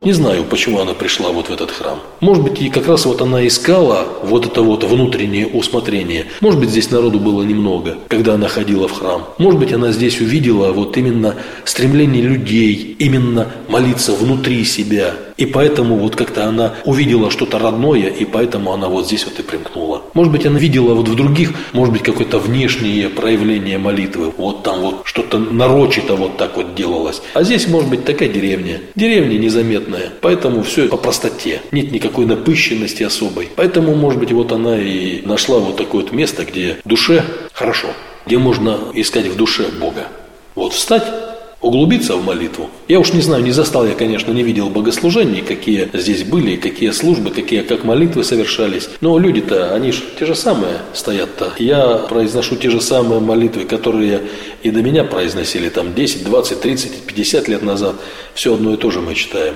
Не 0.02 0.14
знаю, 0.14 0.46
почему 0.46 0.80
она 0.80 0.94
пришла 0.94 1.32
вот 1.32 1.50
в 1.50 1.52
этот 1.52 1.72
храм. 1.72 2.00
Может 2.20 2.44
быть, 2.44 2.62
и 2.62 2.70
как 2.70 2.88
раз 2.88 3.06
вот 3.06 3.22
она 3.22 3.46
искала 3.48 4.08
вот 4.22 4.46
это 4.46 4.62
вот 4.62 4.84
внутреннее 4.84 5.48
усмотрение. 5.48 6.28
Может 6.42 6.60
быть, 6.60 6.70
здесь 6.70 6.92
народу 6.92 7.20
было 7.20 7.42
немного, 7.42 7.98
когда 8.08 8.36
она 8.36 8.48
ходила 8.48 8.88
в 8.88 8.94
храм. 8.94 9.28
Может 9.40 9.60
быть, 9.60 9.74
она 9.74 9.92
здесь 9.92 10.22
увидела 10.22 10.72
вот 10.74 10.96
именно 10.96 11.36
стремление 11.66 12.22
людей, 12.22 12.96
именно 13.00 13.48
молиться 13.68 14.14
внутри 14.14 14.64
себя, 14.64 15.16
и 15.40 15.46
поэтому 15.46 15.96
вот 15.96 16.18
как-то 16.18 16.46
она 16.46 16.76
увидела 16.84 17.32
что-то 17.32 17.60
родное, 17.60 18.08
и 18.08 18.26
поэтому 18.26 18.74
она 18.74 18.90
вот 18.90 19.06
здесь 19.06 19.24
вот 19.24 19.40
и 19.40 19.42
примкнула. 19.42 20.02
Может 20.14 20.34
быть, 20.34 20.46
она 20.46 20.60
видела 20.60 20.94
вот 20.94 21.08
в 21.08 21.16
других, 21.16 21.54
может 21.72 21.94
быть, 21.94 22.04
какое-то 22.04 22.40
внешнее 22.40 23.08
проявление 23.10 23.78
молитвы. 23.78 24.34
Вот 24.38 24.64
там 24.64 24.82
вот 24.82 25.02
что-то 25.06 25.40
нарочито 25.40 26.16
вот 26.16 26.36
так 26.36 26.58
вот 26.58 26.76
делалось. 26.76 27.22
А 27.34 27.44
здесь, 27.44 27.70
может 27.70 27.90
быть, 27.90 28.04
такая 28.04 28.28
деревня. 28.28 28.82
Деревня 28.96 29.38
незаметная, 29.38 30.12
поэтому 30.20 30.62
все 30.64 30.90
по 30.90 30.98
простоте. 30.98 31.62
Нет 31.72 31.94
никакой 31.94 32.26
напыщенности 32.26 33.04
особой. 33.04 33.48
Поэтому, 33.56 33.96
может 33.96 34.20
быть, 34.20 34.34
вот 34.34 34.52
она 34.52 34.78
и 34.78 35.22
нашла 35.26 35.60
вот 35.60 35.78
такое 35.78 36.02
вот 36.02 36.12
место, 36.12 36.44
где 36.44 36.78
душе 36.84 37.24
хорошо, 37.54 37.88
где 38.26 38.38
можно 38.38 38.78
искать 38.94 39.28
в 39.28 39.38
душе 39.38 39.68
Бога. 39.80 40.08
Вот 40.56 40.74
встать 40.74 41.29
углубиться 41.62 42.16
в 42.16 42.24
молитву. 42.24 42.70
Я 42.88 43.00
уж 43.00 43.14
не 43.14 43.22
знаю, 43.22 43.44
не 43.44 43.52
застал 43.52 43.86
я, 43.86 43.94
конечно, 43.94 44.32
не 44.32 44.44
видел 44.44 44.70
богослужений, 44.70 45.42
какие 45.42 45.90
здесь 45.94 46.24
были, 46.24 46.56
какие 46.56 46.92
службы, 46.92 47.32
какие, 47.32 47.62
как 47.62 47.84
молитвы 47.84 48.24
совершались. 48.24 48.90
Но 49.02 49.18
люди-то, 49.20 49.74
они 49.74 49.92
же 49.92 50.04
те 50.18 50.26
же 50.26 50.36
самые 50.36 50.80
стоят-то. 50.94 51.54
Я 51.60 51.98
произношу 52.10 52.56
те 52.56 52.70
же 52.70 52.82
самые 52.82 53.20
молитвы, 53.20 53.66
которые 53.66 54.22
и 54.64 54.72
до 54.72 54.82
меня 54.82 55.04
произносили 55.04 55.70
там 55.70 55.94
10, 55.94 56.24
20, 56.24 56.62
30, 56.62 57.02
50 57.06 57.48
лет 57.48 57.62
назад. 57.62 57.96
Все 58.34 58.54
одно 58.54 58.74
и 58.74 58.78
то 58.78 58.90
же 58.92 59.02
мы 59.02 59.16
читаем. 59.16 59.56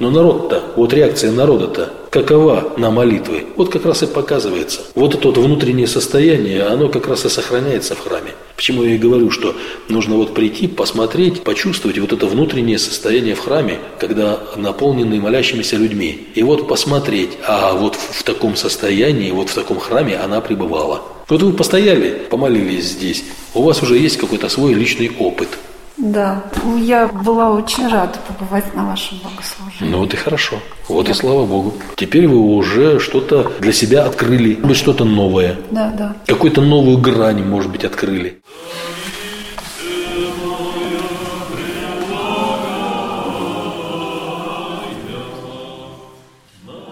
Но 0.00 0.10
народ-то, 0.10 0.62
вот 0.74 0.92
реакция 0.92 1.30
народа-то, 1.30 1.92
какова 2.10 2.72
на 2.76 2.90
молитвы, 2.90 3.44
вот 3.54 3.70
как 3.70 3.86
раз 3.86 4.02
и 4.02 4.06
показывается. 4.06 4.80
Вот 4.96 5.14
это 5.14 5.28
вот 5.28 5.38
внутреннее 5.38 5.86
состояние, 5.86 6.64
оно 6.64 6.88
как 6.88 7.06
раз 7.06 7.24
и 7.24 7.28
сохраняется 7.28 7.94
в 7.94 8.00
храме. 8.00 8.32
Почему 8.56 8.84
я 8.84 8.94
и 8.94 8.98
говорю, 8.98 9.30
что 9.30 9.54
нужно 9.88 10.16
вот 10.16 10.34
прийти, 10.34 10.68
посмотреть, 10.68 11.42
почувствовать 11.42 11.98
вот 11.98 12.12
это 12.12 12.26
внутреннее 12.26 12.78
состояние 12.78 13.34
в 13.34 13.40
храме, 13.40 13.78
когда 13.98 14.40
наполнены 14.56 15.20
молящимися 15.20 15.76
людьми. 15.76 16.28
И 16.34 16.42
вот 16.42 16.68
посмотреть, 16.68 17.30
а 17.46 17.74
вот 17.74 17.96
в 17.96 18.22
таком 18.22 18.54
состоянии, 18.56 19.30
вот 19.30 19.50
в 19.50 19.54
таком 19.54 19.80
храме 19.80 20.16
она 20.16 20.40
пребывала. 20.40 21.02
Вот 21.28 21.42
вы 21.42 21.52
постояли, 21.52 22.26
помолились 22.30 22.84
здесь, 22.84 23.24
у 23.54 23.62
вас 23.62 23.82
уже 23.82 23.98
есть 23.98 24.18
какой-то 24.18 24.48
свой 24.48 24.74
личный 24.74 25.10
опыт– 25.18 25.48
да, 25.96 26.42
я 26.76 27.06
была 27.06 27.50
очень 27.50 27.86
рада 27.88 28.18
побывать 28.26 28.74
на 28.74 28.84
вашем 28.84 29.18
богослужении. 29.18 29.92
Ну 29.92 29.98
вот 29.98 30.12
и 30.12 30.16
хорошо. 30.16 30.58
Вот 30.88 31.06
да. 31.06 31.12
и 31.12 31.14
слава 31.14 31.46
Богу. 31.46 31.74
Теперь 31.94 32.26
вы 32.26 32.38
уже 32.38 32.98
что-то 32.98 33.52
для 33.60 33.72
себя 33.72 34.04
открыли, 34.04 34.54
может 34.54 34.66
быть, 34.66 34.76
что-то 34.76 35.04
новое. 35.04 35.56
Да, 35.70 35.94
да. 35.96 36.16
Какую-то 36.26 36.62
новую 36.62 36.98
грань, 36.98 37.44
может 37.44 37.70
быть, 37.70 37.84
открыли. 37.84 38.40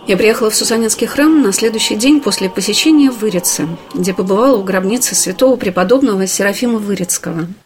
Я 0.07 0.17
приехала 0.17 0.51
в 0.51 0.55
Сусанинский 0.55 1.07
храм 1.07 1.43
на 1.43 1.53
следующий 1.53 1.97
день 1.97 2.21
после 2.21 2.51
посещения 2.51 3.11
Вырицы, 3.11 3.67
где 3.95 4.13
побывала 4.13 4.57
у 4.57 4.63
гробницы 4.63 5.15
святого 5.15 5.57
преподобного 5.57 6.27
Серафима 6.27 6.79
Вырицкого– 6.79 7.47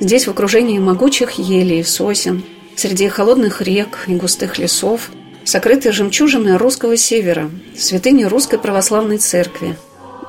Здесь, 0.00 0.26
в 0.26 0.30
окружении 0.30 0.78
могучих 0.78 1.32
елей 1.32 1.80
и 1.80 1.84
сосен, 1.84 2.42
среди 2.74 3.06
холодных 3.08 3.60
рек 3.60 4.04
и 4.06 4.14
густых 4.14 4.58
лесов, 4.58 5.10
сокрыты 5.44 5.92
жемчужины 5.92 6.56
русского 6.56 6.96
севера, 6.96 7.50
святыни 7.76 8.24
Русской 8.24 8.58
Православной 8.58 9.18
Церкви, 9.18 9.76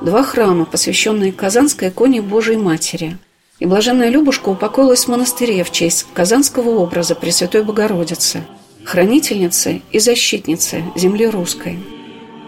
два 0.02 0.22
храма, 0.24 0.66
посвященные 0.66 1.32
Казанской 1.32 1.88
иконе 1.88 2.20
Божией 2.20 2.58
Матери. 2.58 3.16
И 3.60 3.64
блаженная 3.64 4.10
Любушка 4.10 4.50
упокоилась 4.50 5.06
в 5.06 5.08
монастыре 5.08 5.64
в 5.64 5.70
честь 5.70 6.06
казанского 6.12 6.70
образа 6.70 7.14
Пресвятой 7.14 7.64
Богородицы, 7.64 8.42
хранительницы 8.84 9.80
и 9.90 9.98
защитницы 9.98 10.84
земли 10.96 11.26
русской. 11.26 11.78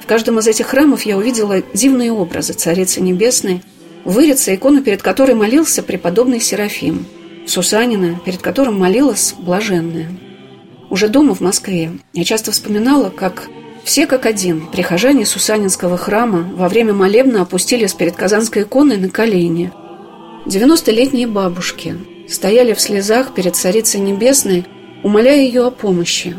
В 0.02 0.06
каждом 0.06 0.40
из 0.40 0.46
этих 0.46 0.66
храмов 0.66 1.02
я 1.06 1.16
увидела 1.16 1.62
дивные 1.72 2.12
образы 2.12 2.52
Царицы 2.52 3.00
Небесной– 3.00 3.62
Вырица– 4.04 4.54
икону, 4.56 4.82
перед 4.82 5.02
которой 5.02 5.34
молился 5.34 5.82
преподобный 5.82 6.40
Серафим. 6.40 7.06
Сусанина, 7.46 8.20
перед 8.24 8.40
которым 8.40 8.78
молилась 8.78 9.34
блаженная. 9.38 10.08
Уже 10.90 11.08
дома 11.08 11.34
в 11.34 11.40
Москве 11.40 11.92
я 12.12 12.24
часто 12.24 12.52
вспоминала, 12.52 13.10
как 13.10 13.48
все 13.82 14.06
как 14.06 14.26
один 14.26 14.66
прихожане 14.66 15.26
Сусанинского 15.26 15.96
храма 15.96 16.48
во 16.54 16.68
время 16.68 16.92
молебна 16.92 17.42
опустились 17.42 17.94
перед 17.94 18.14
Казанской 18.14 18.62
иконой 18.62 18.98
на 18.98 19.08
колени. 19.08 19.72
Девяностолетние 20.46 21.26
бабушки 21.26 21.96
стояли 22.28 22.74
в 22.74 22.80
слезах 22.80 23.34
перед 23.34 23.56
Царицей 23.56 24.00
Небесной, 24.00 24.66
умоляя 25.02 25.40
ее 25.40 25.66
о 25.66 25.70
помощи. 25.70 26.36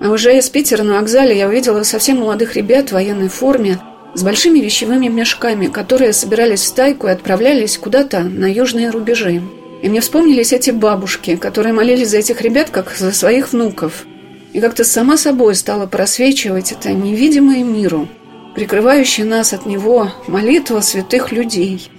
А 0.00 0.10
уже 0.10 0.36
из 0.36 0.48
Питера 0.48 0.84
на 0.84 0.94
вокзале 0.94 1.36
я 1.36 1.48
увидела 1.48 1.82
совсем 1.82 2.18
молодых 2.18 2.54
ребят 2.54 2.90
в 2.90 2.92
военной 2.92 3.28
форме– 3.28 3.80
с 4.14 4.22
большими 4.22 4.58
вещевыми 4.60 5.08
мешками, 5.08 5.66
которые 5.66 6.12
собирались 6.12 6.60
в 6.60 6.66
стайку 6.66 7.06
и 7.06 7.10
отправлялись 7.10 7.78
куда-то 7.78 8.20
на 8.20 8.50
южные 8.50 8.90
рубежи. 8.90 9.42
И 9.82 9.88
мне 9.88 10.00
вспомнились 10.00 10.52
эти 10.52 10.70
бабушки, 10.70 11.36
которые 11.36 11.72
молились 11.72 12.08
за 12.10 12.18
этих 12.18 12.40
ребят, 12.40 12.70
как 12.70 12.94
за 12.96 13.12
своих 13.12 13.52
внуков. 13.52 14.06
И 14.52 14.60
как-то 14.60 14.82
сама 14.82 15.16
собой 15.16 15.54
стала 15.54 15.86
просвечивать 15.86 16.72
это 16.72 16.92
невидимое 16.92 17.62
миру, 17.62 18.08
прикрывающее 18.54 19.26
нас 19.26 19.52
от 19.52 19.66
него 19.66 20.10
молитва 20.26 20.80
святых 20.80 21.30
людей. 21.30 21.90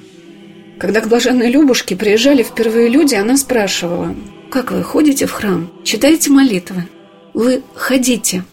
Когда 0.79 1.01
к 1.01 1.07
блаженной 1.07 1.51
Любушке 1.51 1.95
приезжали 1.95 2.41
впервые 2.41 2.89
люди, 2.89 3.15
она 3.15 3.37
спрашивала, 3.37 4.15
«Как 4.49 4.71
вы 4.71 4.83
ходите 4.83 5.25
в 5.25 5.31
храм? 5.31 5.69
Читаете 5.83 6.31
молитвы? 6.31 6.85
Вы 7.33 7.61
ходите?» 7.75 8.43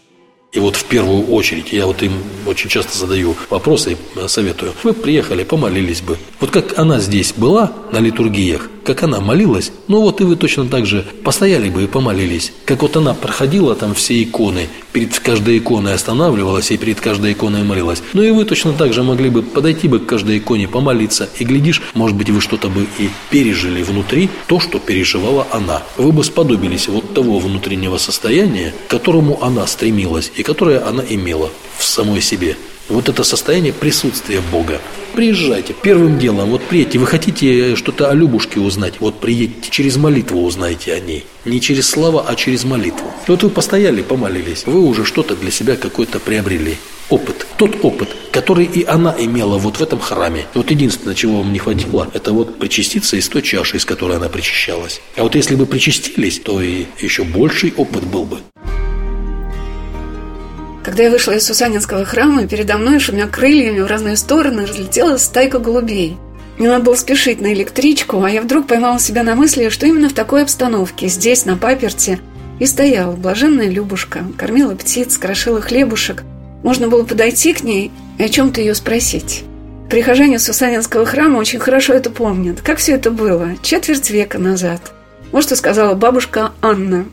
И 0.53 0.59
вот 0.59 0.77
в 0.77 0.85
первую 0.85 1.27
очередь, 1.27 1.73
я 1.73 1.87
вот 1.87 2.03
им 2.03 2.13
очень 2.47 2.71
часто 2.71 2.97
задаю 2.97 3.37
вопросы 3.51 3.93
и 3.93 4.29
советую. 4.29 4.73
Вы 4.83 4.95
приехали, 4.95 5.45
помолились 5.45 6.01
бы. 6.01 6.17
Вот 6.41 6.51
как 6.51 6.79
она 6.79 7.01
здесь 7.01 7.35
была 7.37 7.73
на 7.93 7.99
литургиях, 7.99 8.71
как 8.85 9.03
она 9.03 9.21
молилась, 9.21 9.73
ну 9.89 10.01
вот 10.01 10.21
и 10.21 10.25
вы 10.25 10.37
точно 10.37 10.67
так 10.67 10.87
же 10.87 11.05
постояли 11.25 11.69
бы 11.69 11.85
и 11.85 11.87
помолились. 11.87 12.53
Как 12.65 12.83
вот 12.83 12.97
она 12.97 13.15
проходила 13.15 13.75
там 13.75 13.95
все 13.95 14.23
иконы, 14.23 14.69
перед 14.93 15.19
каждой 15.19 15.59
иконой 15.59 15.93
останавливалась 15.93 16.71
и 16.71 16.79
перед 16.79 17.01
каждой 17.01 17.33
иконой 17.33 17.65
молилась. 17.65 18.03
Ну 18.13 18.23
и 18.23 18.31
вы 18.31 18.45
точно 18.45 18.73
так 18.73 18.93
же 18.95 19.03
могли 19.03 19.29
бы 19.29 19.43
подойти 19.43 19.89
бы 19.89 19.99
к 19.99 20.07
каждой 20.07 20.39
иконе, 20.39 20.69
помолиться. 20.69 21.29
И 21.39 21.45
глядишь, 21.45 21.83
может 21.95 22.17
быть, 22.17 22.31
вы 22.31 22.41
что-то 22.41 22.69
бы 22.69 22.87
и 22.99 23.11
пережили 23.29 23.83
внутри, 23.83 24.31
то, 24.47 24.61
что 24.61 24.79
переживала 24.79 25.47
она. 25.51 25.83
Вы 25.97 26.13
бы 26.13 26.23
сподобились 26.25 26.89
вот 26.89 27.13
того 27.13 27.41
внутреннего 27.41 27.99
состояния, 27.99 28.73
к 28.87 28.91
которому 28.91 29.43
она 29.43 29.67
стремилась 29.67 30.31
и 30.37 30.43
которое 30.43 30.87
она 30.87 31.03
имела 31.09 31.51
в 31.79 31.85
самой 31.85 32.21
себе. 32.21 32.57
Вот 32.89 33.09
это 33.09 33.25
состояние 33.25 33.73
присутствия 33.73 34.41
Бога. 34.53 34.81
Приезжайте. 35.13 35.75
Первым 35.83 36.19
делом, 36.19 36.51
вот 36.51 36.63
приедьте, 36.63 36.99
вы 36.99 37.07
хотите 37.07 37.75
что-то 37.75 38.11
о 38.11 38.15
Любушке 38.15 38.61
узнать, 38.61 39.01
вот 39.01 39.19
приедьте, 39.19 39.71
через 39.71 39.97
молитву 39.97 40.45
узнаете 40.45 40.93
о 40.95 41.01
ней. 41.01 41.25
Не 41.45 41.61
через 41.61 41.89
слова, 41.89 42.25
а 42.29 42.37
через 42.37 42.65
молитву. 42.65 43.11
Вот 43.27 43.43
вы 43.43 43.51
постояли, 43.51 44.03
помолились, 44.03 44.67
вы 44.67 44.81
уже 44.81 45.05
что-то 45.05 45.35
для 45.35 45.51
себя 45.51 45.77
какое-то 45.77 46.21
приобрели. 46.21 46.77
Опыт. 47.09 47.47
Тот 47.57 47.85
опыт, 47.85 48.09
который 48.33 48.65
и 48.65 48.85
она 48.85 49.15
имела 49.19 49.59
вот 49.59 49.77
в 49.77 49.83
этом 49.83 50.01
храме. 50.01 50.47
Вот 50.55 50.71
единственное, 50.71 51.15
чего 51.15 51.39
вам 51.39 51.53
не 51.53 51.61
хватило, 51.61 52.09
это 52.13 52.33
вот 52.33 52.59
причаститься 52.59 53.17
из 53.17 53.29
той 53.29 53.43
чаши, 53.43 53.79
из 53.79 53.85
которой 53.85 54.17
она 54.17 54.29
причащалась. 54.29 55.01
А 55.17 55.23
вот 55.23 55.35
если 55.35 55.55
бы 55.55 55.67
причастились, 55.67 56.41
то 56.41 56.61
и 56.61 56.87
еще 57.01 57.25
больший 57.25 57.73
опыт 57.77 58.05
был 58.05 58.25
бы. 58.25 58.39
Когда 60.87 61.03
я 61.03 61.11
вышла 61.11 61.33
из 61.33 61.45
Сусанинского 61.45 62.05
храма, 62.05 62.47
передо 62.47 62.79
мной, 62.79 63.01
шумя 63.01 63.27
крыльями 63.27 63.81
в 63.81 63.89
разные 63.89 64.17
стороны, 64.17 64.67
разлетелась 64.67 65.25
стайка 65.25 65.59
голубей. 65.59 66.17
Мне 66.59 66.69
надо 66.69 66.85
было 66.85 66.95
спешить 66.95 67.41
на 67.41 67.53
электричку, 67.53 68.23
а 68.23 68.31
я 68.31 68.41
вдруг 68.41 68.69
поймала 68.69 69.01
себя 69.01 69.25
на 69.25 69.35
мысли, 69.35 69.69
что 69.69 69.85
именно 69.85 70.09
в 70.09 70.13
такой 70.13 70.45
обстановке, 70.45 71.09
здесь, 71.09 71.45
на 71.45 71.57
паперте, 71.57 72.21
и 72.61 72.67
стояла 72.67 73.17
блаженная 73.17 73.69
Любушка, 73.69 74.21
кормила 74.39 74.77
птиц, 74.77 75.19
крошила 75.19 75.61
хлебушек. 75.61 76.23
Можно 76.63 76.87
было 76.87 77.03
подойти 77.03 77.53
к 77.53 77.65
ней 77.65 77.91
и 78.19 78.23
о 78.23 78.29
чем-то 78.29 78.61
ее 78.61 78.77
спросить. 78.77 79.43
Прихожане 79.91 80.39
Сусанинского 80.39 81.05
храма 81.05 81.39
очень 81.39 81.59
хорошо 81.59 81.95
это 81.95 82.11
помнят. 82.11 82.61
Как 82.61 82.79
все 82.79 82.93
это 82.93 83.11
было? 83.11 83.57
Четверть 83.61 84.11
века 84.11 84.39
назад. 84.39 84.93
Вот 85.33 85.43
что 85.43 85.57
сказала 85.57 85.97
бабушка 85.97 86.53
Анна. 86.63 87.07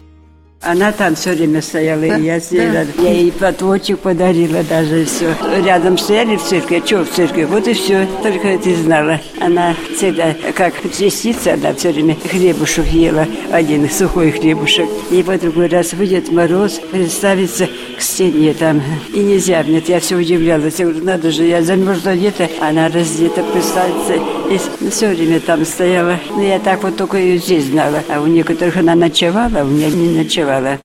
Она 0.66 0.94
там 0.94 1.16
все 1.16 1.32
время 1.32 1.62
стояла, 1.62 2.02
да? 2.02 2.18
и 2.18 2.24
я 2.24 2.40
с 2.40 2.52
ней 2.52 2.70
да. 2.72 2.86
Я 3.02 3.12
ей 3.12 3.32
платочек 3.34 4.00
подарила 4.00 4.64
даже, 4.64 5.04
все. 5.04 5.36
Рядом 5.62 5.98
стояли 5.98 6.38
в 6.38 6.44
церкви, 6.44 6.82
а 6.82 6.88
что 6.88 7.04
в 7.04 7.10
церкви? 7.10 7.44
Вот 7.44 7.68
и 7.68 7.74
все, 7.74 8.08
только 8.22 8.48
это 8.48 8.74
знала. 8.76 9.20
Она 9.42 9.76
всегда, 9.98 10.34
как 10.56 10.74
частица, 10.98 11.56
она 11.56 11.74
все 11.74 11.92
время 11.92 12.16
хлебушек 12.30 12.86
ела, 12.88 13.28
один 13.52 13.90
сухой 13.90 14.32
хлебушек. 14.32 14.88
И 15.12 15.22
вот 15.22 15.42
другой 15.42 15.68
раз 15.68 15.92
выйдет 15.92 16.32
мороз, 16.32 16.80
представится 16.92 17.68
к 17.98 18.02
стене 18.02 18.54
там, 18.54 18.82
и 19.14 19.20
нельзя. 19.20 19.64
Нет, 19.64 19.90
я 19.90 20.00
все 20.00 20.16
удивлялась. 20.16 20.80
Я 20.80 20.86
говорю, 20.86 21.04
надо 21.04 21.32
же, 21.32 21.44
я 21.44 21.62
замерзла 21.62 22.16
где-то, 22.16 22.50
она 22.62 22.88
раздета, 22.88 23.44
представится. 23.44 24.14
И 24.50 24.90
все 24.90 25.10
время 25.10 25.42
там 25.42 25.66
стояла. 25.66 26.20
Но 26.30 26.42
я 26.42 26.60
так 26.60 26.84
вот 26.84 26.96
только 26.96 27.18
ее 27.18 27.38
здесь 27.38 27.66
знала. 27.66 28.02
А 28.08 28.22
у 28.22 28.28
некоторых 28.28 28.78
она 28.78 28.96
ночевала, 28.96 29.60
а 29.60 29.64
у 29.64 29.68
меня 29.68 29.90
не 29.90 30.18
ночевала 30.18 30.53
бывало. 30.60 30.80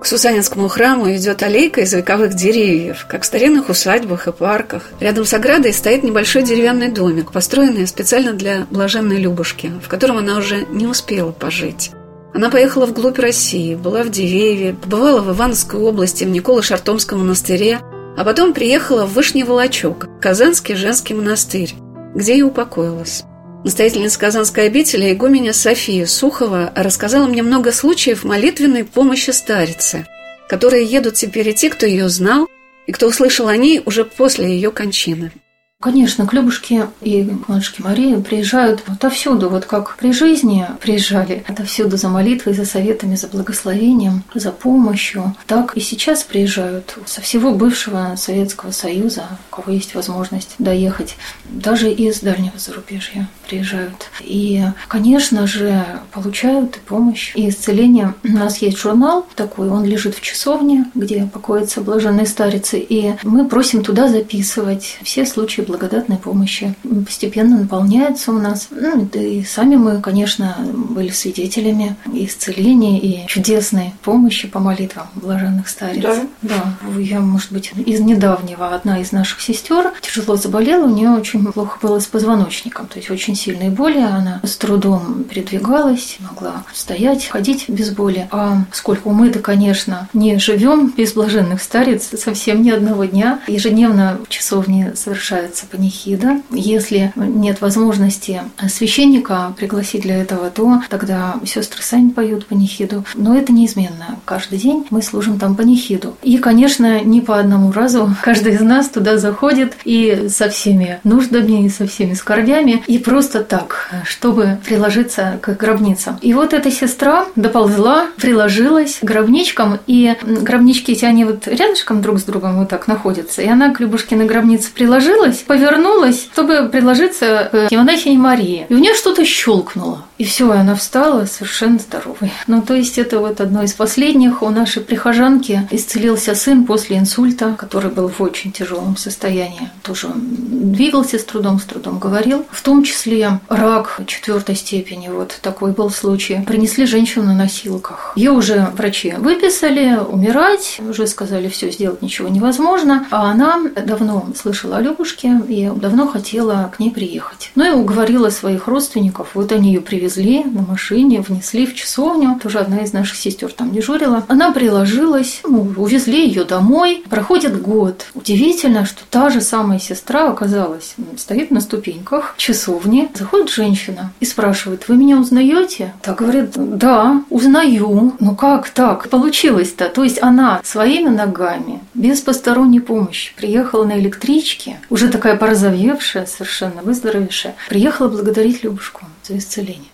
К 0.00 0.06
Сусанинскому 0.06 0.68
храму 0.68 1.10
идет 1.16 1.42
аллейка 1.42 1.80
из 1.80 1.92
вековых 1.92 2.34
деревьев, 2.34 3.06
как 3.08 3.22
в 3.22 3.26
старинных 3.26 3.68
усадьбах 3.68 4.28
и 4.28 4.32
парках. 4.32 4.90
Рядом 5.00 5.24
с 5.24 5.34
оградой 5.34 5.72
стоит 5.72 6.04
небольшой 6.04 6.42
деревянный 6.42 6.88
домик, 6.92 7.32
построенный 7.32 7.86
специально 7.88 8.32
для 8.32 8.66
блаженной 8.70 9.16
Любушки, 9.16 9.72
в 9.82 9.88
котором 9.88 10.18
она 10.18 10.36
уже 10.36 10.64
не 10.70 10.86
успела 10.86 11.32
пожить. 11.32 11.90
Она 12.34 12.50
поехала 12.50 12.86
вглубь 12.86 13.18
России, 13.18 13.74
была 13.74 14.02
в 14.02 14.10
Дивееве, 14.10 14.74
побывала 14.74 15.22
в 15.22 15.34
Ивановской 15.34 15.80
области, 15.80 16.24
в 16.24 16.28
Николо-Шартомском 16.28 17.20
монастыре, 17.20 17.80
а 18.16 18.24
потом 18.24 18.52
приехала 18.52 19.06
в 19.06 19.14
Вышний 19.14 19.42
Волочок, 19.42 20.06
Казанский 20.20 20.76
женский 20.76 21.14
монастырь, 21.14 21.74
где 22.14 22.36
и 22.36 22.42
упокоилась. 22.42 23.24
Настоятельница 23.66 24.20
Казанской 24.20 24.66
обители 24.68 25.12
игуменя 25.12 25.52
София 25.52 26.06
Сухова 26.06 26.72
рассказала 26.76 27.26
мне 27.26 27.42
много 27.42 27.72
случаев 27.72 28.22
молитвенной 28.22 28.84
помощи 28.84 29.30
старице, 29.30 30.06
которые 30.48 30.84
едут 30.84 31.14
теперь 31.14 31.48
и 31.48 31.52
те, 31.52 31.68
кто 31.68 31.84
ее 31.84 32.08
знал, 32.08 32.46
и 32.86 32.92
кто 32.92 33.08
услышал 33.08 33.48
о 33.48 33.56
ней 33.56 33.82
уже 33.84 34.04
после 34.04 34.46
ее 34.54 34.70
кончины. 34.70 35.32
Конечно, 35.78 36.26
к 36.26 36.32
Любушке 36.32 36.88
и 37.02 37.22
к 37.22 37.48
матушке 37.48 37.82
Марии 37.82 38.16
приезжают 38.16 38.82
отовсюду, 38.86 39.50
вот 39.50 39.66
как 39.66 39.98
при 39.98 40.10
жизни 40.10 40.66
приезжали, 40.80 41.44
отовсюду 41.46 41.98
за 41.98 42.08
молитвой, 42.08 42.54
за 42.54 42.64
советами, 42.64 43.14
за 43.14 43.26
благословением, 43.26 44.24
за 44.34 44.52
помощью. 44.52 45.36
Так 45.46 45.76
и 45.76 45.80
сейчас 45.80 46.22
приезжают 46.22 46.96
со 47.04 47.20
всего 47.20 47.52
бывшего 47.52 48.14
Советского 48.16 48.70
Союза, 48.70 49.26
у 49.50 49.56
кого 49.56 49.70
есть 49.70 49.94
возможность 49.94 50.54
доехать, 50.58 51.16
даже 51.44 51.90
из 51.92 52.20
дальнего 52.20 52.58
зарубежья 52.58 53.28
приезжают. 53.46 54.06
И, 54.20 54.64
конечно 54.88 55.46
же, 55.46 55.84
получают 56.10 56.78
и 56.78 56.80
помощь, 56.80 57.32
и 57.34 57.50
исцеление. 57.50 58.14
У 58.24 58.28
нас 58.28 58.58
есть 58.58 58.78
журнал 58.78 59.26
такой, 59.34 59.68
он 59.68 59.84
лежит 59.84 60.14
в 60.14 60.22
часовне, 60.22 60.86
где 60.94 61.26
покоятся 61.26 61.82
блаженные 61.82 62.26
старицы, 62.26 62.78
и 62.78 63.12
мы 63.24 63.46
просим 63.46 63.84
туда 63.84 64.08
записывать 64.08 64.98
все 65.02 65.26
случаи 65.26 65.65
благодатной 65.66 66.16
помощи. 66.16 66.74
Постепенно 67.04 67.58
наполняется 67.58 68.32
у 68.32 68.38
нас. 68.38 68.68
Ну, 68.70 69.08
да 69.12 69.20
и 69.20 69.44
сами 69.44 69.76
мы, 69.76 70.00
конечно, 70.00 70.56
были 70.60 71.10
свидетелями 71.10 71.96
исцеления 72.12 72.98
и 72.98 73.26
чудесной 73.26 73.92
помощи 74.02 74.48
по 74.48 74.60
молитвам 74.60 75.06
блаженных 75.14 75.68
стариц. 75.68 76.02
Да? 76.02 76.16
Да. 76.42 76.98
Я, 76.98 77.20
может 77.20 77.52
быть, 77.52 77.72
из 77.72 78.00
недавнего 78.00 78.74
одна 78.74 79.00
из 79.00 79.12
наших 79.12 79.40
сестер 79.40 79.92
тяжело 80.00 80.36
заболела, 80.36 80.86
у 80.86 80.94
нее 80.94 81.10
очень 81.10 81.44
плохо 81.52 81.78
было 81.80 81.98
с 81.98 82.06
позвоночником, 82.06 82.86
то 82.86 82.98
есть 82.98 83.10
очень 83.10 83.34
сильные 83.34 83.70
боли, 83.70 83.98
она 83.98 84.40
с 84.42 84.56
трудом 84.56 85.24
передвигалась, 85.24 86.18
могла 86.20 86.64
стоять, 86.72 87.26
ходить 87.26 87.68
без 87.68 87.90
боли. 87.90 88.28
А 88.30 88.64
сколько 88.72 89.08
мы-то, 89.08 89.38
конечно, 89.38 90.08
не 90.12 90.38
живем 90.38 90.92
без 90.96 91.12
блаженных 91.14 91.62
старец 91.62 92.10
совсем 92.18 92.62
ни 92.62 92.70
одного 92.70 93.04
дня. 93.04 93.40
Ежедневно 93.46 94.18
в 94.24 94.28
часовне 94.28 94.92
совершается 94.94 95.55
совершается 95.56 95.66
панихида. 95.66 96.42
Если 96.50 97.12
нет 97.16 97.60
возможности 97.60 98.42
священника 98.68 99.54
пригласить 99.56 100.02
для 100.02 100.16
этого, 100.16 100.50
то 100.50 100.82
тогда 100.88 101.36
сестры 101.44 101.82
сами 101.82 102.10
поют 102.10 102.46
панихиду. 102.46 103.04
Но 103.14 103.36
это 103.36 103.52
неизменно. 103.52 104.18
Каждый 104.24 104.58
день 104.58 104.86
мы 104.90 105.02
служим 105.02 105.38
там 105.38 105.56
панихиду. 105.56 106.16
И, 106.22 106.38
конечно, 106.38 107.00
не 107.00 107.20
по 107.20 107.38
одному 107.38 107.72
разу 107.72 108.14
каждый 108.22 108.54
из 108.54 108.60
нас 108.60 108.88
туда 108.88 109.16
заходит 109.16 109.74
и 109.84 110.28
со 110.28 110.48
всеми 110.48 111.00
нуждами, 111.04 111.66
и 111.66 111.68
со 111.68 111.86
всеми 111.86 112.14
скорбями, 112.14 112.82
и 112.86 112.98
просто 112.98 113.42
так, 113.42 113.90
чтобы 114.04 114.58
приложиться 114.64 115.38
к 115.40 115.56
гробницам. 115.56 116.18
И 116.20 116.34
вот 116.34 116.52
эта 116.52 116.70
сестра 116.70 117.26
доползла, 117.36 118.06
приложилась 118.16 118.98
к 119.00 119.04
гробничкам, 119.04 119.78
и 119.86 120.14
гробнички 120.22 120.92
эти, 120.92 121.04
они 121.04 121.24
вот 121.24 121.46
рядышком 121.46 122.02
друг 122.02 122.18
с 122.18 122.24
другом 122.24 122.58
вот 122.58 122.68
так 122.68 122.88
находятся. 122.88 123.42
И 123.42 123.48
она 123.48 123.72
к 123.72 123.80
Любушкиной 123.80 124.26
гробнице 124.26 124.70
приложилась, 124.72 125.44
повернулась, 125.46 126.28
чтобы 126.32 126.68
предложиться 126.68 127.50
к 127.52 127.70
монахине 127.70 128.18
Марии. 128.18 128.66
И 128.68 128.74
у 128.74 128.78
нее 128.78 128.94
что-то 128.94 129.24
щелкнуло. 129.24 130.04
И 130.18 130.24
все, 130.24 130.50
она 130.50 130.74
встала 130.74 131.26
совершенно 131.26 131.78
здоровой. 131.78 132.32
Ну, 132.46 132.62
то 132.62 132.74
есть 132.74 132.98
это 132.98 133.18
вот 133.18 133.40
одно 133.40 133.62
из 133.62 133.74
последних. 133.74 134.42
У 134.42 134.48
нашей 134.48 134.82
прихожанки 134.82 135.68
исцелился 135.70 136.34
сын 136.34 136.64
после 136.64 136.98
инсульта, 136.98 137.54
который 137.58 137.90
был 137.90 138.08
в 138.08 138.20
очень 138.22 138.50
тяжелом 138.50 138.96
состоянии. 138.96 139.70
Тоже 139.82 140.08
двигался 140.14 141.18
с 141.18 141.24
трудом, 141.24 141.60
с 141.60 141.64
трудом 141.64 141.98
говорил. 141.98 142.46
В 142.50 142.62
том 142.62 142.82
числе 142.82 143.40
рак 143.48 144.00
четвертой 144.06 144.56
степени. 144.56 145.08
Вот 145.08 145.38
такой 145.42 145.72
был 145.72 145.90
случай. 145.90 146.40
Принесли 146.46 146.86
женщину 146.86 147.26
на 147.26 147.34
носилках. 147.34 148.12
Ее 148.16 148.30
уже 148.30 148.68
врачи 148.76 149.12
выписали, 149.18 149.98
умирать. 149.98 150.80
Уже 150.88 151.06
сказали, 151.06 151.48
все, 151.48 151.70
сделать 151.70 152.00
ничего 152.00 152.28
невозможно. 152.28 153.06
А 153.10 153.30
она 153.30 153.60
давно 153.84 154.26
слышала 154.34 154.78
о 154.78 154.80
Любушке 154.80 155.35
и 155.40 155.70
давно 155.70 156.06
хотела 156.06 156.70
к 156.74 156.78
ней 156.78 156.90
приехать. 156.90 157.50
Ну 157.54 157.64
и 157.64 157.74
уговорила 157.74 158.30
своих 158.30 158.68
родственников. 158.68 159.30
Вот 159.34 159.52
они 159.52 159.72
ее 159.72 159.80
привезли 159.80 160.44
на 160.44 160.62
машине, 160.62 161.20
внесли 161.20 161.66
в 161.66 161.74
часовню. 161.74 162.38
Тоже 162.42 162.58
одна 162.58 162.78
из 162.78 162.92
наших 162.92 163.16
сестер 163.16 163.52
там 163.52 163.72
дежурила. 163.72 164.24
Она 164.28 164.52
приложилась, 164.52 165.40
ну, 165.44 165.72
увезли 165.76 166.26
ее 166.26 166.44
домой. 166.44 167.04
Проходит 167.08 167.60
год. 167.60 168.06
Удивительно, 168.14 168.84
что 168.86 169.02
та 169.10 169.30
же 169.30 169.40
самая 169.40 169.78
сестра 169.78 170.28
оказалась, 170.28 170.94
стоит 171.16 171.50
на 171.50 171.60
ступеньках 171.60 172.34
часовни. 172.36 173.08
Заходит 173.14 173.50
женщина 173.50 174.12
и 174.20 174.24
спрашивает, 174.24 174.88
вы 174.88 174.96
меня 174.96 175.18
узнаете? 175.18 175.94
Так 176.02 176.18
говорит, 176.18 176.52
да, 176.54 177.22
узнаю. 177.30 178.14
Ну 178.20 178.36
как 178.36 178.68
так? 178.70 179.08
Получилось-то. 179.08 179.88
То 179.88 180.04
есть 180.04 180.22
она 180.22 180.60
своими 180.64 181.08
ногами, 181.08 181.80
без 181.94 182.20
посторонней 182.20 182.80
помощи, 182.80 183.32
приехала 183.36 183.84
на 183.84 183.98
электричке, 183.98 184.78
уже 184.90 185.08
такая 185.08 185.25
такая 185.26 185.40
порозовевшая, 185.40 186.24
совершенно 186.24 186.82
выздоровевшая, 186.82 187.56
приехала 187.68 188.06
благодарить 188.06 188.62
Любушку 188.62 189.06
за 189.24 189.36
исцеление. 189.38 189.90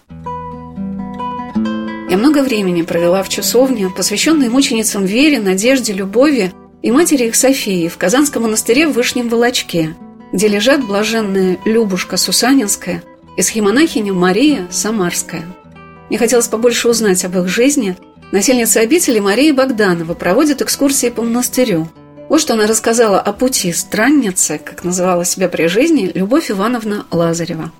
Я 2.11 2.19
много 2.19 2.43
времени 2.43 2.83
провела 2.83 3.23
в 3.23 3.31
часовне, 3.31 3.89
посвященной 3.89 4.51
мученицам 4.51 5.07
вере, 5.07 5.41
надежде, 5.41 5.95
любови 5.95 6.53
и 6.83 6.91
матери 6.91 7.29
их 7.29 7.35
Софии 7.35 7.89
в 7.89 7.97
Казанском 7.97 8.43
монастыре 8.43 8.87
в 8.87 8.93
Вышнем 8.93 9.31
Волочке, 9.31 9.97
где 10.35 10.49
лежат 10.49 10.85
блаженная 10.85 11.57
Любушка 11.65 12.19
Сусанинская 12.19 13.03
и 13.39 13.41
схемонахиня 13.41 14.13
Мария 14.13 14.67
Самарская. 14.71 15.45
Мне 16.11 16.19
хотелось 16.19 16.49
побольше 16.49 16.91
узнать 16.91 17.25
об 17.25 17.39
их 17.39 17.49
жизни. 17.49 17.97
Насельница 18.33 18.81
обители 18.81 19.19
Мария 19.19 19.55
Богданова 19.55 20.13
проводит 20.13 20.61
экскурсии 20.61 21.09
по 21.09 21.23
монастырю– 21.23 21.89
вот 22.29 22.41
что 22.41 22.55
она 22.55 22.67
рассказала 22.67 23.21
о 23.21 23.33
пути 23.33 23.73
странницы, 23.73 24.59
как 24.59 24.85
называла 24.85 25.25
себя 25.25 25.49
при 25.49 25.67
жизни 25.67 26.11
Любовь 26.15 26.51
Ивановна 26.51 27.07
Лазарева. 27.11 27.73